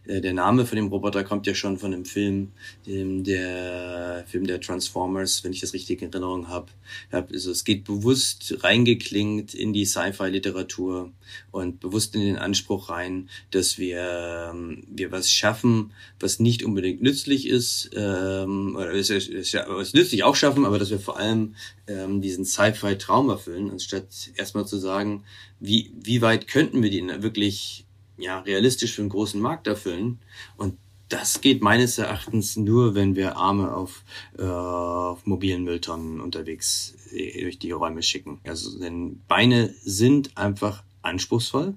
[0.08, 2.52] äh, der Name von dem Roboter kommt ja schon von dem Film,
[2.86, 6.68] dem, der Film der Transformers, wenn ich das richtig in Erinnerung habe.
[7.12, 11.12] Also es geht bewusst reingeklingt in die Sci-Fi-Literatur
[11.52, 17.02] und bewusst in den Anspruch rein, dass wir, ähm, wir was schaffen, was nicht unbedingt
[17.02, 21.18] nützlich ist, ähm, oder es, es, es, es nützlich auch schaffen, aber dass wir vor
[21.18, 21.56] allem
[21.88, 25.24] ähm, diesen Sci-Fi-Traum erfüllen, anstatt erstmal zu sagen,
[25.60, 27.85] wie, wie weit könnten wir den wirklich
[28.18, 30.20] ja, realistisch für einen großen Markt erfüllen.
[30.58, 30.78] Und
[31.10, 34.04] das geht meines Erachtens nur, wenn wir Arme auf,
[34.38, 38.40] äh, auf mobilen Mülltonnen unterwegs äh, durch die Räume schicken.
[38.44, 41.76] Also denn Beine sind einfach anspruchsvoll.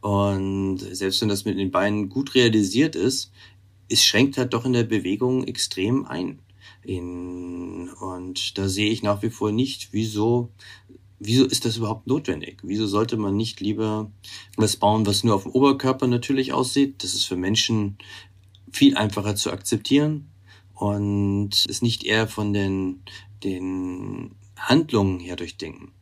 [0.00, 3.32] Und selbst wenn das mit den Beinen gut realisiert ist,
[3.88, 6.40] es schränkt halt doch in der Bewegung extrem ein.
[6.82, 10.50] In, und da sehe ich nach wie vor nicht, wieso
[11.18, 12.58] wieso ist das überhaupt notwendig?
[12.62, 14.10] Wieso sollte man nicht lieber
[14.56, 17.02] was bauen, was nur auf dem Oberkörper natürlich aussieht?
[17.02, 17.98] Das ist für Menschen
[18.70, 20.28] viel einfacher zu akzeptieren
[20.74, 23.02] und es nicht eher von den,
[23.42, 25.92] den Handlungen her durchdenken.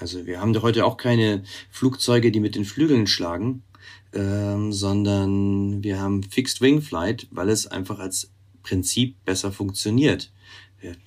[0.00, 3.62] Also wir haben doch heute auch keine Flugzeuge, die mit den Flügeln schlagen,
[4.12, 8.30] ähm, sondern wir haben Fixed Wing Flight, weil es einfach als
[8.62, 10.30] Prinzip besser funktioniert.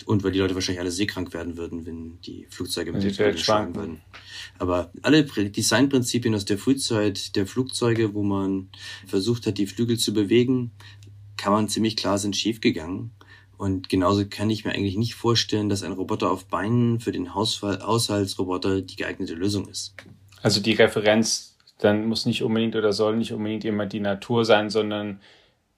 [0.05, 3.37] Und weil die Leute wahrscheinlich alle seekrank werden würden, wenn die Flugzeuge mit den Flügeln
[3.37, 4.01] schlagen würden.
[4.59, 8.69] Aber alle Designprinzipien aus der Frühzeit der Flugzeuge, wo man
[9.07, 10.71] versucht hat, die Flügel zu bewegen,
[11.37, 13.11] kann man ziemlich klar sind schiefgegangen.
[13.57, 17.33] Und genauso kann ich mir eigentlich nicht vorstellen, dass ein Roboter auf Beinen für den
[17.33, 19.95] Haushaltsroboter die geeignete Lösung ist.
[20.41, 24.69] Also die Referenz dann muss nicht unbedingt oder soll nicht unbedingt immer die Natur sein,
[24.69, 25.19] sondern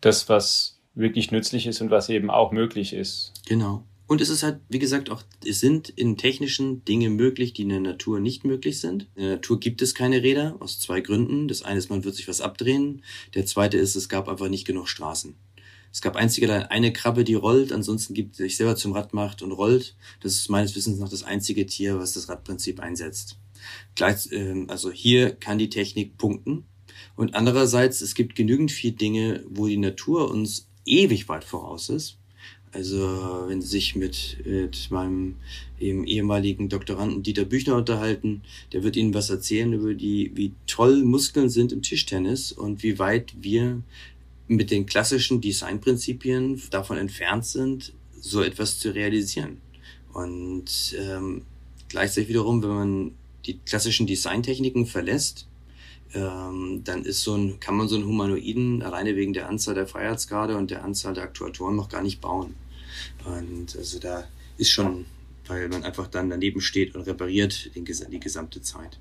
[0.02, 3.34] das, was wirklich nützlich ist und was eben auch möglich ist.
[3.48, 3.84] Genau.
[4.06, 7.70] Und es ist halt, wie gesagt, auch, es sind in technischen Dinge möglich, die in
[7.70, 9.08] der Natur nicht möglich sind.
[9.16, 11.48] In der Natur gibt es keine Räder, aus zwei Gründen.
[11.48, 13.02] Das eine ist, man wird sich was abdrehen.
[13.34, 15.36] Der zweite ist, es gab einfach nicht genug Straßen.
[15.92, 19.52] Es gab einzige eine Krabbe, die rollt, ansonsten gibt, sich selber zum Rad macht und
[19.52, 19.96] rollt.
[20.22, 23.38] Das ist meines Wissens noch das einzige Tier, was das Radprinzip einsetzt.
[23.96, 26.66] Gleich, äh, also hier kann die Technik punkten.
[27.16, 32.18] Und andererseits, es gibt genügend viele Dinge, wo die Natur uns ewig weit voraus ist.
[32.72, 35.36] Also wenn Sie sich mit, mit meinem
[35.80, 38.42] ehemaligen Doktoranden Dieter Büchner unterhalten,
[38.72, 42.98] der wird Ihnen was erzählen über die, wie toll Muskeln sind im Tischtennis und wie
[42.98, 43.84] weit wir
[44.48, 49.58] mit den klassischen Designprinzipien davon entfernt sind, so etwas zu realisieren.
[50.14, 51.44] Und ähm,
[51.90, 53.12] gleichzeitig wiederum, wenn man
[53.46, 55.48] die klassischen Designtechniken verlässt,
[56.14, 59.88] ähm, dann ist so ein, kann man so einen Humanoiden alleine wegen der Anzahl der
[59.88, 62.56] Freiheitsgrade und der Anzahl der Aktuatoren noch gar nicht bauen.
[63.26, 64.26] Und also da
[64.58, 65.06] ist schon,
[65.48, 69.00] weil man einfach dann daneben steht und repariert den, die gesamte Zeit.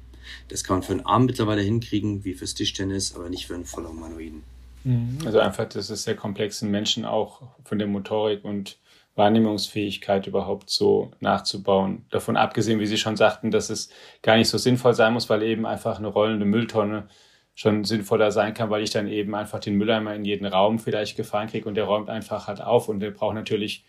[0.48, 3.64] Das kann man für einen Arm mittlerweile hinkriegen, wie fürs Tischtennis, aber nicht für einen
[3.64, 4.42] voller Humanoiden.
[4.84, 5.18] Mhm.
[5.24, 8.78] Also einfach, das ist sehr komplex, einen Menschen auch von der Motorik und
[9.14, 12.06] Wahrnehmungsfähigkeit überhaupt so nachzubauen.
[12.10, 13.90] Davon abgesehen, wie Sie schon sagten, dass es
[14.22, 17.08] gar nicht so sinnvoll sein muss, weil eben einfach eine rollende Mülltonne
[17.54, 21.16] schon sinnvoller sein kann, weil ich dann eben einfach den Mülleimer in jeden Raum vielleicht
[21.16, 23.84] gefahren kriege und der räumt einfach halt auf und der braucht natürlich,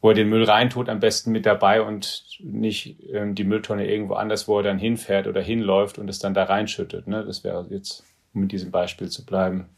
[0.00, 4.14] wo er den Müll reintut, am besten mit dabei und nicht ähm, die Mülltonne irgendwo
[4.14, 7.08] anders, wo er dann hinfährt oder hinläuft und es dann da reinschüttet.
[7.08, 7.24] Ne?
[7.24, 8.04] Das wäre jetzt
[8.34, 9.68] um mit diesem Beispiel zu bleiben.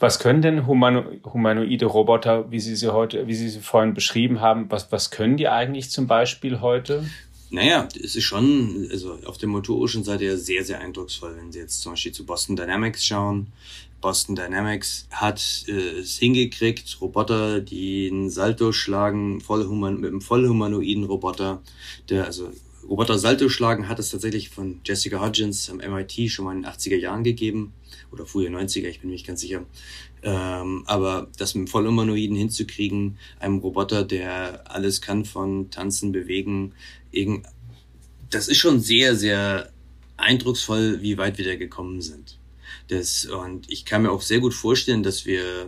[0.00, 4.40] Was können denn humano humanoide Roboter, wie Sie sie heute, wie Sie sie vorhin beschrieben
[4.40, 7.04] haben, was, was können die eigentlich zum Beispiel heute?
[7.50, 11.58] Naja, es ist schon, also auf der motorischen Seite ja sehr, sehr eindrucksvoll, wenn Sie
[11.58, 13.48] jetzt zum Beispiel zu Boston Dynamics schauen.
[14.00, 21.04] Boston Dynamics hat äh, es hingekriegt, Roboter, die einen Salto schlagen, vollhuman mit einem vollhumanoiden
[21.04, 21.60] Roboter,
[22.08, 22.50] der also
[22.88, 26.70] Roboter Salto schlagen hat es tatsächlich von Jessica Hodgins am MIT schon mal in den
[26.70, 27.74] 80er Jahren gegeben
[28.10, 29.66] oder frühe 90er, ich bin mir nicht ganz sicher.
[30.22, 36.72] Ähm, aber das mit dem Vollhumanoiden hinzukriegen, einem Roboter, der alles kann von tanzen, bewegen,
[38.30, 39.70] das ist schon sehr, sehr
[40.16, 42.38] eindrucksvoll, wie weit wir da gekommen sind.
[42.88, 45.66] Das, und ich kann mir auch sehr gut vorstellen, dass wir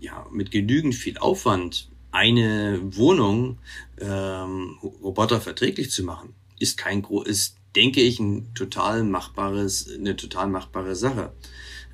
[0.00, 3.58] ja mit genügend viel Aufwand eine Wohnung
[4.00, 10.48] ähm, Roboter verträglich zu machen, ist kein ist, denke ich, ein total machbares, eine total
[10.48, 11.32] machbare Sache.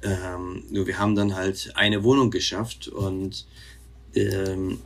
[0.03, 3.47] Ähm, nur wir haben dann halt eine Wohnung geschafft und
[4.15, 4.81] ähm,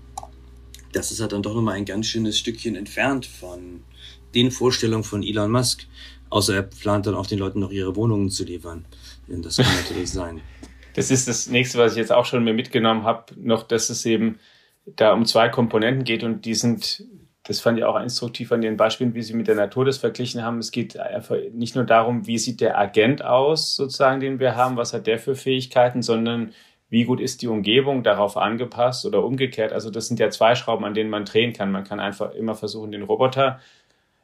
[0.90, 3.84] das ist halt dann doch nochmal ein ganz schönes Stückchen entfernt von
[4.34, 5.86] den Vorstellungen von Elon Musk.
[6.30, 8.84] Außer er plant dann auch den Leuten noch ihre Wohnungen zu liefern.
[9.28, 10.40] Und das kann natürlich sein.
[10.94, 14.04] Das ist das nächste, was ich jetzt auch schon mir mitgenommen habe, noch, dass es
[14.04, 14.40] eben
[14.96, 17.04] da um zwei Komponenten geht und die sind,
[17.44, 20.42] das fand ich auch instruktiv an den Beispielen, wie Sie mit der Natur das verglichen
[20.42, 20.58] haben.
[20.58, 24.76] Es geht einfach nicht nur darum, wie sieht der Agent aus, sozusagen, den wir haben,
[24.76, 26.52] was hat der für Fähigkeiten, sondern
[26.90, 29.72] wie gut ist die Umgebung darauf angepasst oder umgekehrt.
[29.72, 31.70] Also das sind ja zwei Schrauben, an denen man drehen kann.
[31.70, 33.60] Man kann einfach immer versuchen, den Roboter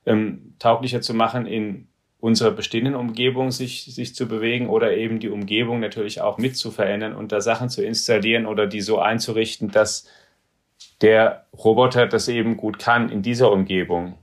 [0.07, 1.89] ähm, tauglicher zu machen, in
[2.21, 6.71] unserer bestehenden Umgebung sich, sich zu bewegen oder eben die Umgebung natürlich auch mit zu
[6.71, 10.09] verändern und da Sachen zu installieren oder die so einzurichten, dass
[11.05, 14.15] der Roboter das eben gut kann in dieser Umgebung.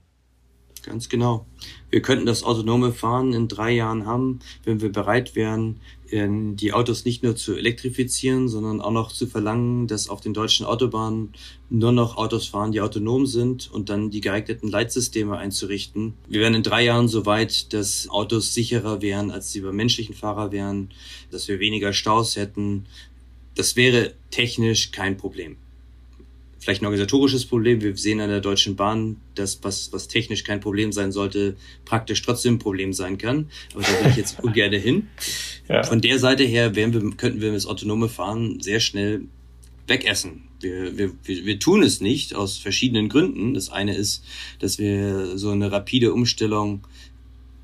[0.84, 1.46] Ganz genau.
[1.90, 7.04] Wir könnten das autonome Fahren in drei Jahren haben, wenn wir bereit wären, die Autos
[7.04, 11.34] nicht nur zu elektrifizieren, sondern auch noch zu verlangen, dass auf den deutschen Autobahnen
[11.70, 16.14] nur noch Autos fahren, die autonom sind und dann die geeigneten Leitsysteme einzurichten.
[16.28, 20.16] Wir wären in drei Jahren so weit, dass Autos sicherer wären, als sie bei menschlichen
[20.16, 20.90] Fahrer wären,
[21.30, 22.86] dass wir weniger Staus hätten.
[23.54, 25.58] Das wäre technisch kein Problem
[26.62, 27.80] vielleicht ein organisatorisches Problem.
[27.80, 32.22] Wir sehen an der Deutschen Bahn, dass was, was technisch kein Problem sein sollte, praktisch
[32.22, 33.50] trotzdem ein Problem sein kann.
[33.74, 35.08] Aber da will ich jetzt ungern hin.
[35.68, 35.82] Ja.
[35.82, 39.22] Von der Seite her wären wir, könnten wir das autonome Fahren sehr schnell
[39.88, 40.44] wegessen.
[40.60, 43.54] Wir, wir, wir, tun es nicht aus verschiedenen Gründen.
[43.54, 44.24] Das eine ist,
[44.60, 46.86] dass wir so eine rapide Umstellung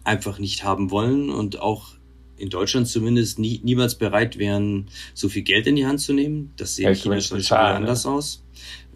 [0.02, 1.92] einfach nicht haben wollen und auch
[2.36, 6.52] in Deutschland zumindest nie, niemals bereit wären, so viel Geld in die Hand zu nehmen.
[6.56, 8.42] Das sehen China schon anders aus.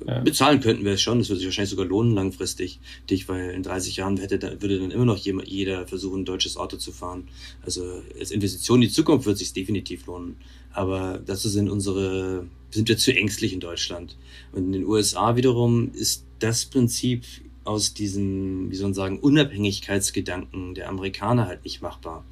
[0.07, 0.21] Ja.
[0.21, 3.62] Bezahlen könnten wir es schon, das würde sich wahrscheinlich sogar lohnen langfristig, dich, weil in
[3.62, 7.29] 30 Jahren hätte, würde dann immer noch jeder versuchen, ein deutsches Auto zu fahren.
[7.62, 10.37] Also als Investition in die Zukunft wird es sich definitiv lohnen.
[10.73, 14.17] Aber dazu sind unsere, sind wir zu ängstlich in Deutschland.
[14.53, 17.25] Und in den USA wiederum ist das Prinzip
[17.65, 22.25] aus diesem, wie soll man sagen, Unabhängigkeitsgedanken der Amerikaner halt nicht machbar.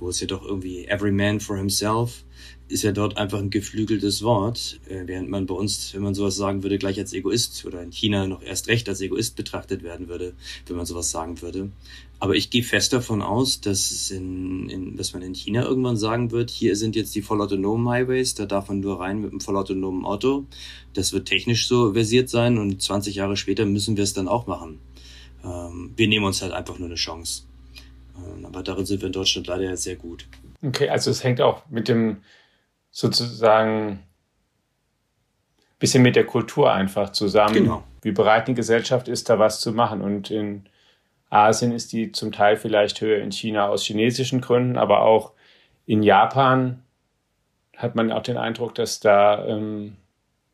[0.00, 2.24] Wo es ja doch irgendwie every man for himself
[2.68, 6.36] ist ja dort einfach ein geflügeltes Wort, äh, während man bei uns, wenn man sowas
[6.36, 10.08] sagen würde, gleich als Egoist oder in China noch erst recht als Egoist betrachtet werden
[10.08, 10.32] würde,
[10.66, 11.70] wenn man sowas sagen würde.
[12.20, 16.30] Aber ich gehe fest davon aus, dass, in, in, dass man in China irgendwann sagen
[16.30, 20.06] wird, hier sind jetzt die vollautonomen Highways, da darf man nur rein mit einem vollautonomen
[20.06, 20.46] Auto.
[20.94, 24.46] Das wird technisch so versiert sein und 20 Jahre später müssen wir es dann auch
[24.46, 24.78] machen.
[25.44, 27.42] Ähm, wir nehmen uns halt einfach nur eine Chance.
[28.16, 30.26] Ähm, aber darin sind wir in Deutschland leider sehr gut.
[30.62, 32.18] Okay, also es hängt auch mit dem
[32.94, 34.04] sozusagen
[35.80, 37.82] bisschen mit der Kultur einfach zusammen, genau.
[38.02, 40.00] wie bereit die Gesellschaft ist, da was zu machen.
[40.00, 40.64] Und in
[41.28, 45.32] Asien ist die zum Teil vielleicht höher, in China aus chinesischen Gründen, aber auch
[45.86, 46.84] in Japan
[47.76, 49.96] hat man auch den Eindruck, dass da ähm,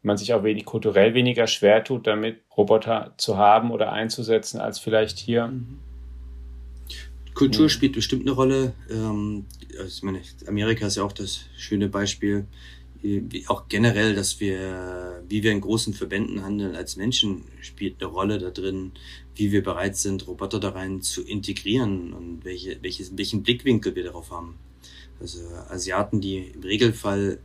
[0.00, 4.78] man sich auch wenig kulturell weniger schwer tut, damit Roboter zu haben oder einzusetzen, als
[4.78, 5.48] vielleicht hier.
[5.48, 5.78] Mhm.
[7.40, 7.68] Kultur mhm.
[7.70, 8.74] spielt bestimmt eine Rolle.
[8.90, 9.46] Ähm,
[9.78, 12.46] also ich meine, Amerika ist ja auch das schöne Beispiel,
[13.46, 18.38] auch generell, dass wir, wie wir in großen Verbänden handeln als Menschen, spielt eine Rolle
[18.38, 18.92] da drin,
[19.34, 24.04] wie wir bereit sind, Roboter da rein zu integrieren und welche, welches, welchen Blickwinkel wir
[24.04, 24.58] darauf haben.
[25.18, 27.38] Also Asiaten, die im Regelfall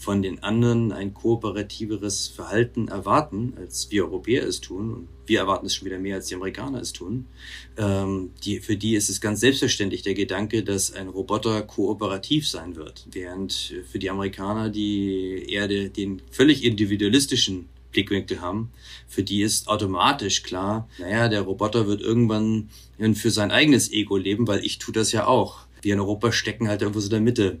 [0.00, 4.94] von den anderen ein kooperativeres Verhalten erwarten, als wir Europäer es tun.
[4.94, 7.26] Und wir erwarten es schon wieder mehr, als die Amerikaner es tun.
[7.76, 12.76] Ähm, die, für die ist es ganz selbstverständlich der Gedanke, dass ein Roboter kooperativ sein
[12.76, 18.70] wird, während für die Amerikaner, die eher de, den völlig individualistischen Blickwinkel haben,
[19.06, 22.70] für die ist automatisch klar, naja, der Roboter wird irgendwann
[23.14, 25.66] für sein eigenes Ego leben, weil ich tue das ja auch.
[25.82, 27.60] Wir in Europa stecken halt irgendwo so in der Mitte.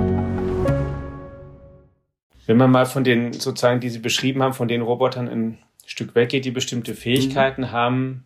[2.51, 6.15] Wenn man mal von den sozusagen, die Sie beschrieben haben, von den Robotern ein Stück
[6.15, 7.71] weggeht, die bestimmte Fähigkeiten mhm.
[7.71, 8.25] haben,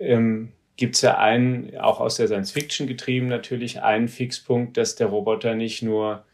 [0.00, 4.96] ähm, gibt es ja einen, auch aus der Science Fiction getrieben natürlich, einen Fixpunkt, dass
[4.96, 6.24] der Roboter nicht nur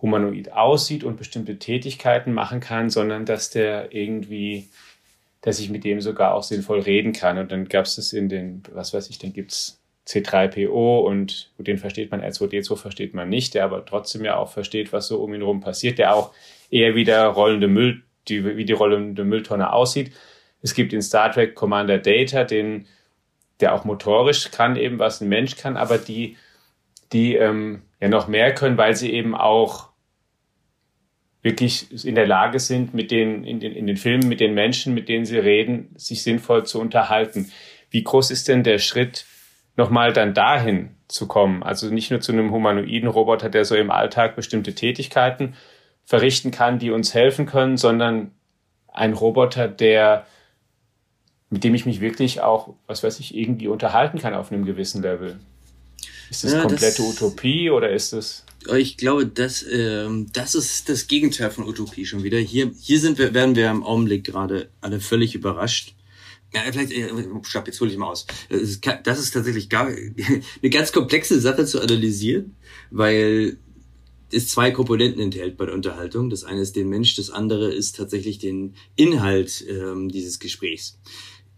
[0.00, 4.68] humanoid aussieht und bestimmte Tätigkeiten machen kann, sondern dass der irgendwie,
[5.40, 7.36] dass ich mit dem sogar auch sinnvoll reden kann.
[7.36, 11.50] Und dann gab es das in den, was weiß ich, dann gibt es C3PO und
[11.58, 15.22] den versteht man, R2D2 versteht man nicht, der aber trotzdem ja auch versteht, was so
[15.22, 16.34] um ihn herum passiert, der auch
[16.70, 20.12] eher wie der rollende Müll, die, wie die rollende Mülltonne aussieht.
[20.60, 22.86] Es gibt in Star Trek Commander Data, den,
[23.60, 26.36] der auch motorisch kann, eben was ein Mensch kann, aber die,
[27.12, 29.88] die ähm, ja noch mehr können, weil sie eben auch
[31.42, 34.94] wirklich in der Lage sind, mit den, in den, in den Filmen, mit den Menschen,
[34.94, 37.52] mit denen sie reden, sich sinnvoll zu unterhalten.
[37.90, 39.26] Wie groß ist denn der Schritt,
[39.76, 41.62] nochmal dann dahin zu kommen.
[41.62, 45.54] Also nicht nur zu einem humanoiden Roboter, der so im Alltag bestimmte Tätigkeiten
[46.04, 48.32] verrichten kann, die uns helfen können, sondern
[48.88, 50.26] ein Roboter, der,
[51.50, 55.02] mit dem ich mich wirklich auch, was weiß ich, irgendwie unterhalten kann auf einem gewissen
[55.02, 55.38] Level.
[56.30, 58.44] Ist das ja, komplette das, Utopie oder ist das?
[58.76, 62.38] Ich glaube, das, äh, das ist das Gegenteil von Utopie schon wieder.
[62.38, 65.94] Hier, hier sind wir, werden wir im Augenblick gerade alle völlig überrascht
[66.54, 67.10] ja, vielleicht, äh,
[67.42, 68.26] stopp, jetzt hole ich mal aus.
[68.48, 69.86] Das ist tatsächlich gar,
[70.62, 72.56] eine ganz komplexe Sache zu analysieren,
[72.90, 73.58] weil
[74.32, 76.30] es zwei Komponenten enthält bei der Unterhaltung.
[76.30, 80.98] Das eine ist den Mensch, das andere ist tatsächlich den Inhalt ähm, dieses Gesprächs.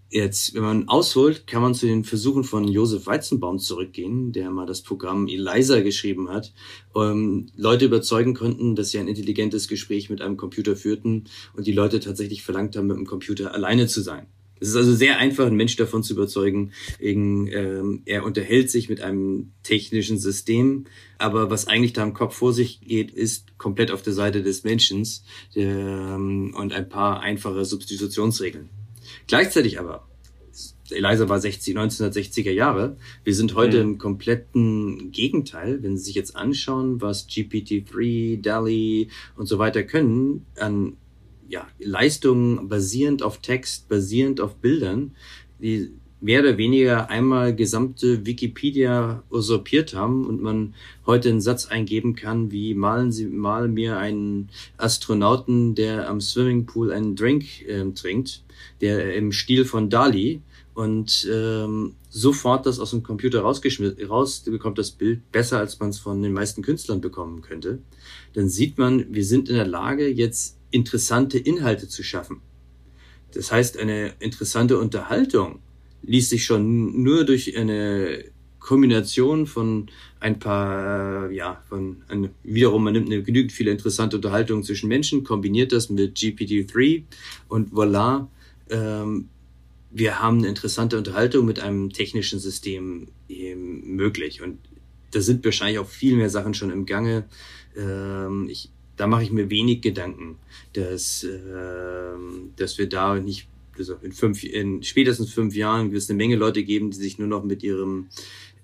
[0.08, 4.66] Jetzt, wenn man ausholt, kann man zu den Versuchen von Josef Weizenbaum zurückgehen, der mal
[4.66, 6.54] das Programm ELISA geschrieben hat,
[6.94, 11.24] ähm, Leute überzeugen konnten, dass sie ein intelligentes Gespräch mit einem Computer führten
[11.54, 14.28] und die Leute tatsächlich verlangt haben, mit dem Computer alleine zu sein.
[14.58, 18.88] Es ist also sehr einfach, einen Mensch davon zu überzeugen, wegen, ähm, er unterhält sich
[18.88, 20.86] mit einem technischen System,
[21.18, 24.64] aber was eigentlich da im Kopf vor sich geht, ist komplett auf der Seite des
[24.64, 25.06] Menschen
[25.54, 28.70] ähm, und ein paar einfache Substitutionsregeln.
[29.26, 30.06] Gleichzeitig aber,
[30.90, 33.92] Eliza war 60, 1960er Jahre, wir sind heute mhm.
[33.92, 35.82] im kompletten Gegenteil.
[35.82, 40.96] Wenn Sie sich jetzt anschauen, was GPT-3, DALI und so weiter können, an
[41.48, 45.12] ja, Leistungen basierend auf Text, basierend auf Bildern,
[45.60, 45.90] die
[46.20, 50.74] mehr oder weniger einmal gesamte Wikipedia usurpiert haben und man
[51.04, 56.92] heute einen Satz eingeben kann, wie malen Sie mal mir einen Astronauten, der am Swimmingpool
[56.92, 58.42] einen Drink äh, trinkt,
[58.80, 60.40] der im Stil von Dali
[60.74, 65.90] und ähm, sofort das aus dem Computer rausgeschmissen, raus bekommt das Bild besser, als man
[65.90, 67.78] es von den meisten Künstlern bekommen könnte.
[68.34, 72.40] Dann sieht man, wir sind in der Lage, jetzt interessante Inhalte zu schaffen.
[73.32, 75.60] Das heißt, eine interessante Unterhaltung
[76.02, 78.24] ließ sich schon nur durch eine
[78.58, 84.62] Kombination von ein paar, ja, von ein, wiederum, man nimmt eine genügend viele interessante Unterhaltung
[84.64, 87.04] zwischen Menschen, kombiniert das mit GPT-3
[87.48, 88.26] und voilà,
[88.70, 89.28] ähm,
[89.90, 94.42] wir haben eine interessante Unterhaltung mit einem technischen System eben möglich.
[94.42, 94.58] Und
[95.12, 97.24] da sind wahrscheinlich auch viel mehr Sachen schon im Gange.
[97.76, 100.36] Ähm, ich da mache ich mir wenig Gedanken,
[100.72, 102.16] dass, äh,
[102.56, 106.64] dass wir da nicht also in, fünf, in spätestens fünf Jahren wird es Menge Leute
[106.64, 108.08] geben, die sich nur noch mit ihrem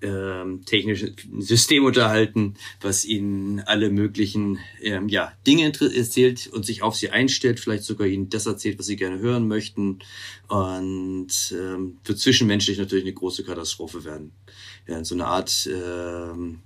[0.01, 6.95] ähm, technischen System unterhalten, was ihnen alle möglichen ähm, ja, Dinge erzählt und sich auf
[6.95, 9.99] sie einstellt, vielleicht sogar ihnen das erzählt, was sie gerne hören möchten.
[10.47, 14.31] Und ähm, für zwischenmenschlich natürlich eine große Katastrophe werden.
[14.87, 16.59] Ja, so eine Art ähm,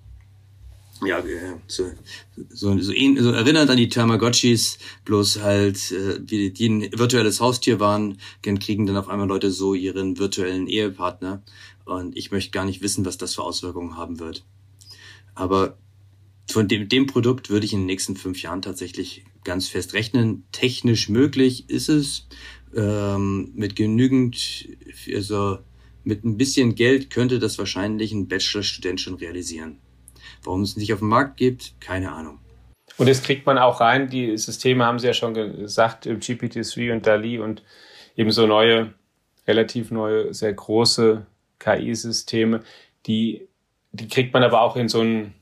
[1.05, 1.23] ja,
[1.67, 1.91] so,
[2.49, 7.79] so, so, so erinnert an die Tamagotchis, bloß halt, äh, wie die ein virtuelles Haustier
[7.79, 11.43] waren, kriegen dann auf einmal Leute so ihren virtuellen Ehepartner.
[11.85, 14.43] Und ich möchte gar nicht wissen, was das für Auswirkungen haben wird.
[15.35, 15.77] Aber
[16.49, 20.45] von dem, dem Produkt würde ich in den nächsten fünf Jahren tatsächlich ganz fest rechnen.
[20.51, 22.27] Technisch möglich ist es.
[22.75, 24.67] Ähm, mit genügend,
[25.13, 25.59] also
[26.03, 29.77] mit ein bisschen Geld könnte das wahrscheinlich ein Bachelorstudent schon realisieren.
[30.43, 32.39] Warum es nicht auf dem Markt gibt, keine Ahnung.
[32.97, 34.09] Und das kriegt man auch rein.
[34.09, 37.63] Die Systeme haben Sie ja schon gesagt, GPT-3 und DALI und
[38.15, 38.93] eben so neue,
[39.47, 41.25] relativ neue, sehr große
[41.59, 42.61] KI-Systeme,
[43.05, 43.47] die,
[43.91, 45.35] die kriegt man aber auch in so einen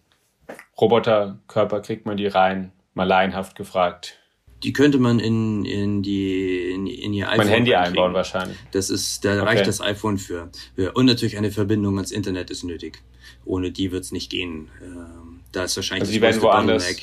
[0.79, 4.19] Roboterkörper, kriegt man die rein, mal laienhaft gefragt.
[4.65, 7.37] Die könnte man in, in, die, in, in ihr iPhone.
[7.45, 7.99] Mein Handy einkriegen.
[7.99, 8.57] einbauen wahrscheinlich.
[8.71, 9.41] Das ist, da okay.
[9.41, 10.93] reicht das iPhone für, für.
[10.93, 13.03] Und natürlich eine Verbindung ans Internet ist nötig.
[13.45, 14.69] Ohne die wird es nicht gehen.
[14.81, 16.97] Ähm, da ist wahrscheinlich also die werden woanders.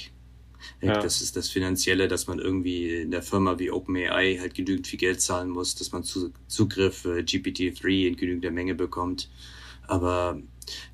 [0.81, 1.01] Ja.
[1.01, 4.99] Das ist das Finanzielle, dass man irgendwie in der Firma wie OpenAI halt genügend viel
[4.99, 9.31] Geld zahlen muss, dass man Zugriff äh, GPT-3 in genügender Menge bekommt.
[9.87, 10.43] Aber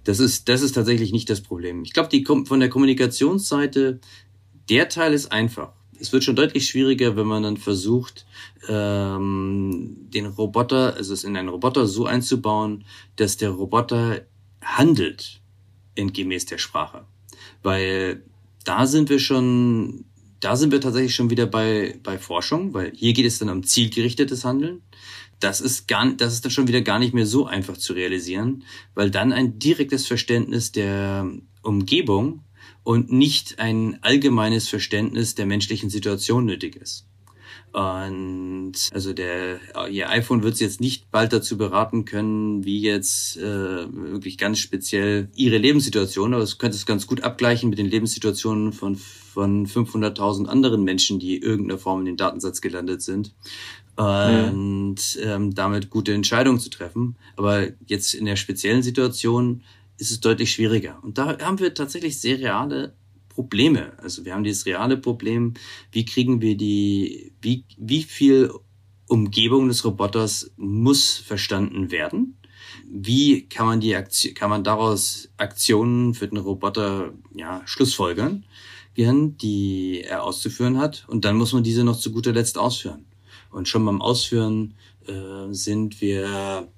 [0.04, 1.82] das ist, das ist tatsächlich nicht das Problem.
[1.82, 4.00] Ich glaube, die kommt von der Kommunikationsseite,
[4.68, 5.72] der Teil ist einfach.
[6.00, 8.26] Es wird schon deutlich schwieriger, wenn man dann versucht,
[8.68, 12.84] ähm, den Roboter, also es in einen Roboter so einzubauen,
[13.16, 14.22] dass der Roboter
[14.62, 15.40] handelt
[15.94, 17.04] entgemäß der Sprache.
[17.62, 18.22] Weil
[18.64, 20.04] da sind wir schon,
[20.40, 23.64] da sind wir tatsächlich schon wieder bei, bei Forschung, weil hier geht es dann um
[23.64, 24.82] zielgerichtetes Handeln.
[25.40, 28.64] Das ist gar, das ist dann schon wieder gar nicht mehr so einfach zu realisieren,
[28.94, 31.30] weil dann ein direktes Verständnis der
[31.62, 32.44] Umgebung
[32.82, 37.06] und nicht ein allgemeines Verständnis der menschlichen Situation nötig ist.
[37.72, 39.60] Und also der
[39.90, 44.58] ihr iPhone wird es jetzt nicht bald dazu beraten können, wie jetzt äh, wirklich ganz
[44.58, 49.66] speziell ihre Lebenssituation, aber es könnte es ganz gut abgleichen mit den Lebenssituationen von von
[49.68, 53.34] 500.000 anderen Menschen, die irgendeiner Form in den Datensatz gelandet sind
[53.98, 57.16] und ähm, damit gute Entscheidungen zu treffen.
[57.36, 59.62] Aber jetzt in der speziellen Situation
[59.98, 60.98] ist es deutlich schwieriger.
[61.02, 62.94] Und da haben wir tatsächlich sehr reale
[63.28, 63.92] Probleme.
[63.98, 65.54] Also wir haben dieses reale Problem,
[65.92, 68.50] wie kriegen wir die, wie, wie viel
[69.06, 72.36] Umgebung des Roboters muss verstanden werden?
[72.90, 78.44] Wie kann man die Aktion, kann man daraus Aktionen für den Roboter ja, schlussfolgern,
[78.96, 81.04] die er auszuführen hat?
[81.08, 83.04] Und dann muss man diese noch zu guter Letzt ausführen.
[83.50, 84.74] Und schon beim Ausführen
[85.06, 86.68] äh, sind wir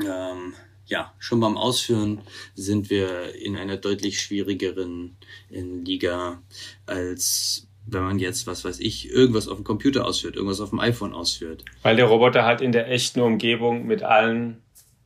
[0.00, 0.54] ähm,
[0.86, 2.20] ja, schon beim Ausführen
[2.54, 5.16] sind wir in einer deutlich schwierigeren
[5.50, 6.42] Liga,
[6.86, 10.80] als wenn man jetzt, was weiß ich, irgendwas auf dem Computer ausführt, irgendwas auf dem
[10.80, 11.64] iPhone ausführt.
[11.82, 14.62] Weil der Roboter halt in der echten Umgebung mit allen,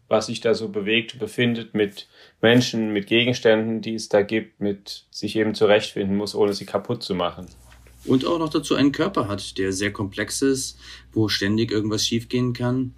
[0.08, 2.08] was sich da so bewegt, befindet, mit
[2.40, 7.02] Menschen, mit Gegenständen, die es da gibt, mit sich eben zurechtfinden muss, ohne sie kaputt
[7.02, 7.46] zu machen.
[8.04, 10.78] Und auch noch dazu einen Körper hat, der sehr komplex ist,
[11.12, 12.94] wo ständig irgendwas schiefgehen kann.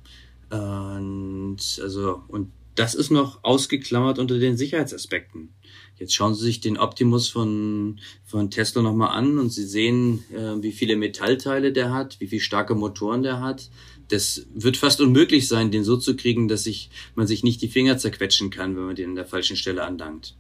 [0.51, 5.55] Und also, und das ist noch ausgeklammert unter den Sicherheitsaspekten.
[5.99, 10.63] Jetzt schauen Sie sich den Optimus von, von Tesla nochmal an und Sie sehen, äh,
[10.63, 13.69] wie viele Metallteile der hat, wie viele starke Motoren der hat.
[14.09, 17.69] Das wird fast unmöglich sein, den so zu kriegen, dass sich, man sich nicht die
[17.69, 20.37] Finger zerquetschen kann, wenn man den an der falschen Stelle anlangt.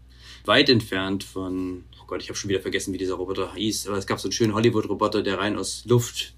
[0.47, 3.99] Weit entfernt von, oh Gott, ich habe schon wieder vergessen, wie dieser Roboter hieß, aber
[3.99, 6.33] es gab so einen schönen Hollywood-Roboter, der rein aus Luft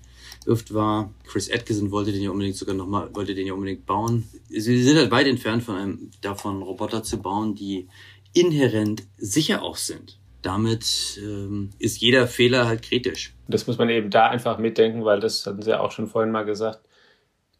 [0.46, 1.12] Luft war.
[1.24, 4.28] Chris Atkinson wollte den ja unbedingt sogar nochmal, wollte den ja unbedingt bauen.
[4.48, 7.88] Sie sind halt weit entfernt von einem, davon Roboter zu bauen, die
[8.32, 10.18] inhärent sicher auch sind.
[10.42, 13.34] Damit ähm, ist jeder Fehler halt kritisch.
[13.46, 16.32] Das muss man eben da einfach mitdenken, weil das hatten Sie ja auch schon vorhin
[16.32, 16.80] mal gesagt,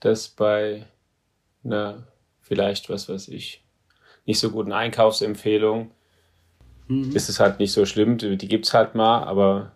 [0.00, 0.86] dass bei
[1.64, 2.08] einer
[2.40, 3.62] vielleicht, was weiß ich,
[4.26, 5.92] nicht so guten Einkaufsempfehlung
[6.88, 7.14] mhm.
[7.14, 8.18] ist es halt nicht so schlimm.
[8.18, 9.72] Die gibt's halt mal, aber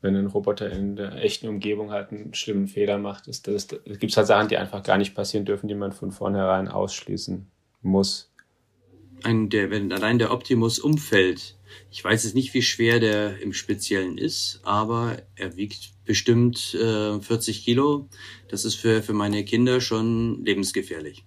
[0.00, 3.98] wenn ein Roboter in der echten Umgebung halt einen schlimmen Fehler macht, ist das, das
[3.98, 7.46] gibt es halt Sachen, die einfach gar nicht passieren dürfen, die man von vornherein ausschließen
[7.82, 8.32] muss.
[9.24, 11.56] Ein, der, wenn allein der Optimus umfällt,
[11.90, 17.20] ich weiß jetzt nicht, wie schwer der im Speziellen ist, aber er wiegt bestimmt äh,
[17.20, 18.08] 40 Kilo.
[18.48, 21.24] Das ist für, für meine Kinder schon lebensgefährlich.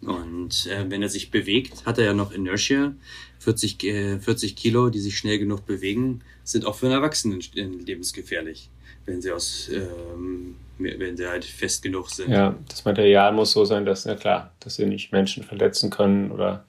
[0.00, 2.94] Und äh, wenn er sich bewegt, hat er ja noch Inertia.
[3.42, 8.70] 40, äh, 40 Kilo, die sich schnell genug bewegen, sind auch für einen Erwachsenen lebensgefährlich,
[9.04, 12.30] wenn sie aus, ähm, wenn sie halt fest genug sind.
[12.30, 16.30] Ja, das Material muss so sein, dass, na klar, dass sie nicht Menschen verletzen können
[16.30, 16.64] oder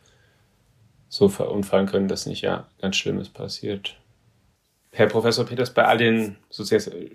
[1.09, 3.97] so verunfallen können, dass nicht ja ganz Schlimmes passiert.
[4.91, 6.37] Herr Professor Peters, bei all den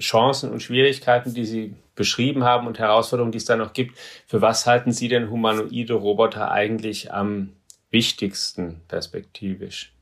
[0.00, 3.96] Chancen und Schwierigkeiten, die Sie beschrieben haben und Herausforderungen, die es da noch gibt,
[4.26, 7.50] für was halten Sie denn humanoide Roboter eigentlich am
[7.90, 9.92] wichtigsten perspektivisch?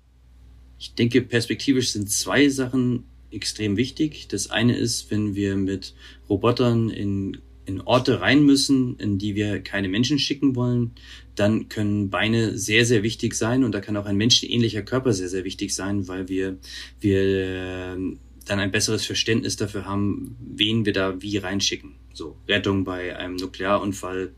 [0.78, 4.28] Ich denke, perspektivisch sind zwei Sachen extrem wichtig.
[4.28, 5.94] Das eine ist, wenn wir mit
[6.28, 10.92] Robotern in in Orte rein müssen, in die wir keine Menschen schicken wollen,
[11.34, 15.28] dann können Beine sehr, sehr wichtig sein und da kann auch ein menschenähnlicher Körper sehr,
[15.28, 16.58] sehr wichtig sein, weil wir,
[17.00, 21.96] wir ähm, dann ein besseres Verständnis dafür haben, wen wir da wie reinschicken.
[22.14, 24.32] So, Rettung bei einem Nuklearunfall,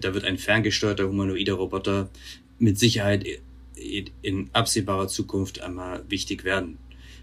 [0.00, 2.10] da wird ein ferngesteuerter humanoider Roboter
[2.64, 3.24] mit Sicherheit
[4.22, 6.78] in absehbarer Zukunft einmal wichtig werden.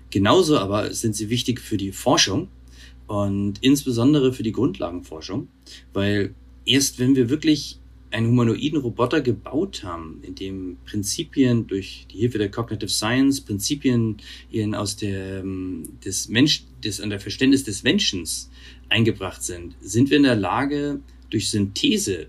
[0.10, 2.50] Genauso aber sind sie wichtig für die Forschung,
[3.12, 5.50] und insbesondere für die Grundlagenforschung,
[5.92, 6.34] weil
[6.66, 7.78] erst wenn wir wirklich
[8.10, 14.16] einen humanoiden Roboter gebaut haben, in dem Prinzipien durch die Hilfe der Cognitive Science, Prinzipien
[14.50, 18.26] ihren aus der, ähm, des Mensch, des, an der Verständnis des Menschen
[18.88, 22.28] eingebracht sind, sind wir in der Lage, durch Synthese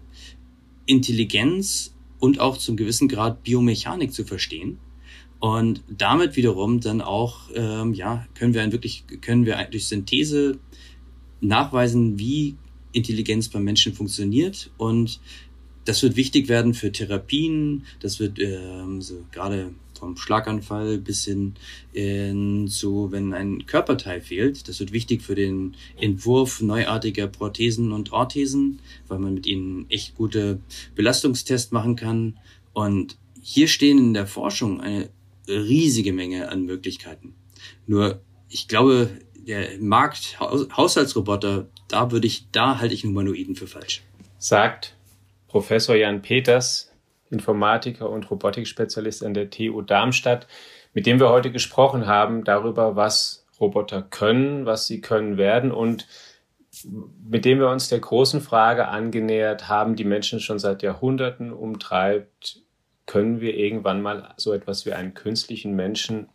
[0.86, 4.78] Intelligenz und auch zum gewissen Grad Biomechanik zu verstehen.
[5.40, 10.60] Und damit wiederum dann auch, ähm, ja, können wir ein wirklich, können wir durch Synthese
[11.40, 12.54] nachweisen, wie
[12.92, 15.18] Intelligenz beim Menschen funktioniert und
[15.84, 21.54] das wird wichtig werden für Therapien, das wird ähm, so gerade vom Schlaganfall bis hin
[21.92, 24.66] in, zu, wenn ein Körperteil fehlt.
[24.66, 30.16] Das wird wichtig für den Entwurf neuartiger Prothesen und Orthesen, weil man mit ihnen echt
[30.16, 30.58] gute
[30.96, 32.36] Belastungstests machen kann.
[32.72, 35.08] Und hier stehen in der Forschung eine
[35.46, 37.34] riesige Menge an Möglichkeiten.
[37.86, 44.02] Nur, ich glaube, der Markt Haushaltsroboter, da würde ich, da halte ich Humanoiden für falsch.
[44.38, 44.96] Sagt
[45.46, 46.91] Professor Jan Peters,
[47.32, 50.46] Informatiker und Robotikspezialist an der TU Darmstadt,
[50.92, 56.06] mit dem wir heute gesprochen haben darüber, was Roboter können, was sie können werden und
[57.24, 62.60] mit dem wir uns der großen Frage angenähert haben, die Menschen schon seit Jahrhunderten umtreibt,
[63.06, 66.28] können wir irgendwann mal so etwas wie einen künstlichen Menschen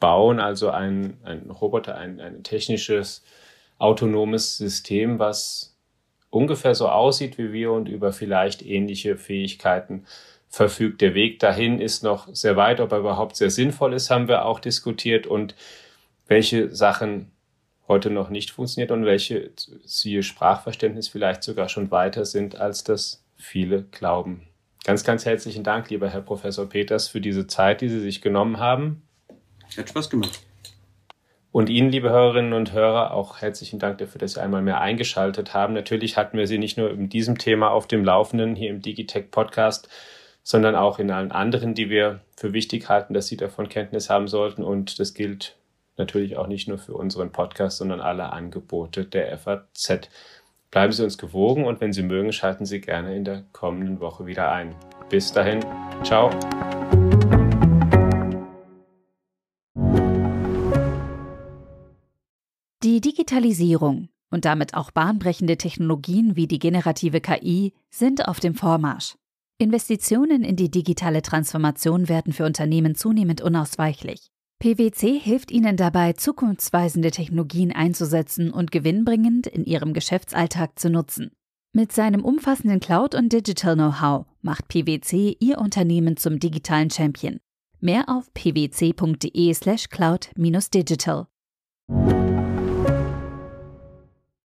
[0.00, 3.22] bauen, also ein, ein Roboter, ein, ein technisches,
[3.78, 5.76] autonomes System, was
[6.30, 10.06] ungefähr so aussieht wie wir und über vielleicht ähnliche Fähigkeiten
[10.52, 11.00] verfügt.
[11.00, 14.44] Der Weg dahin ist noch sehr weit, ob er überhaupt sehr sinnvoll ist, haben wir
[14.44, 15.54] auch diskutiert und
[16.28, 17.32] welche Sachen
[17.88, 19.50] heute noch nicht funktioniert und welche,
[19.84, 24.46] siehe Sprachverständnis, vielleicht sogar schon weiter sind, als das viele glauben.
[24.84, 28.58] Ganz, ganz herzlichen Dank, lieber Herr Professor Peters, für diese Zeit, die Sie sich genommen
[28.58, 29.02] haben.
[29.76, 30.42] Hat Spaß gemacht.
[31.50, 35.54] Und Ihnen, liebe Hörerinnen und Hörer, auch herzlichen Dank dafür, dass Sie einmal mehr eingeschaltet
[35.54, 35.72] haben.
[35.72, 39.30] Natürlich hatten wir Sie nicht nur in diesem Thema auf dem Laufenden hier im Digitech
[39.30, 39.88] Podcast,
[40.42, 44.28] sondern auch in allen anderen, die wir für wichtig halten, dass Sie davon Kenntnis haben
[44.28, 44.62] sollten.
[44.64, 45.56] Und das gilt
[45.96, 50.08] natürlich auch nicht nur für unseren Podcast, sondern alle Angebote der FAZ.
[50.70, 54.26] Bleiben Sie uns gewogen und wenn Sie mögen, schalten Sie gerne in der kommenden Woche
[54.26, 54.74] wieder ein.
[55.10, 55.60] Bis dahin,
[56.02, 56.30] ciao.
[62.82, 69.14] Die Digitalisierung und damit auch bahnbrechende Technologien wie die generative KI sind auf dem Vormarsch.
[69.62, 74.26] Investitionen in die digitale Transformation werden für Unternehmen zunehmend unausweichlich.
[74.58, 81.30] PwC hilft ihnen dabei, zukunftsweisende Technologien einzusetzen und gewinnbringend in ihrem Geschäftsalltag zu nutzen.
[81.72, 87.40] Mit seinem umfassenden Cloud- und Digital-Know-how macht PwC ihr Unternehmen zum digitalen Champion.
[87.80, 91.26] Mehr auf pwc.de/cloud-digital.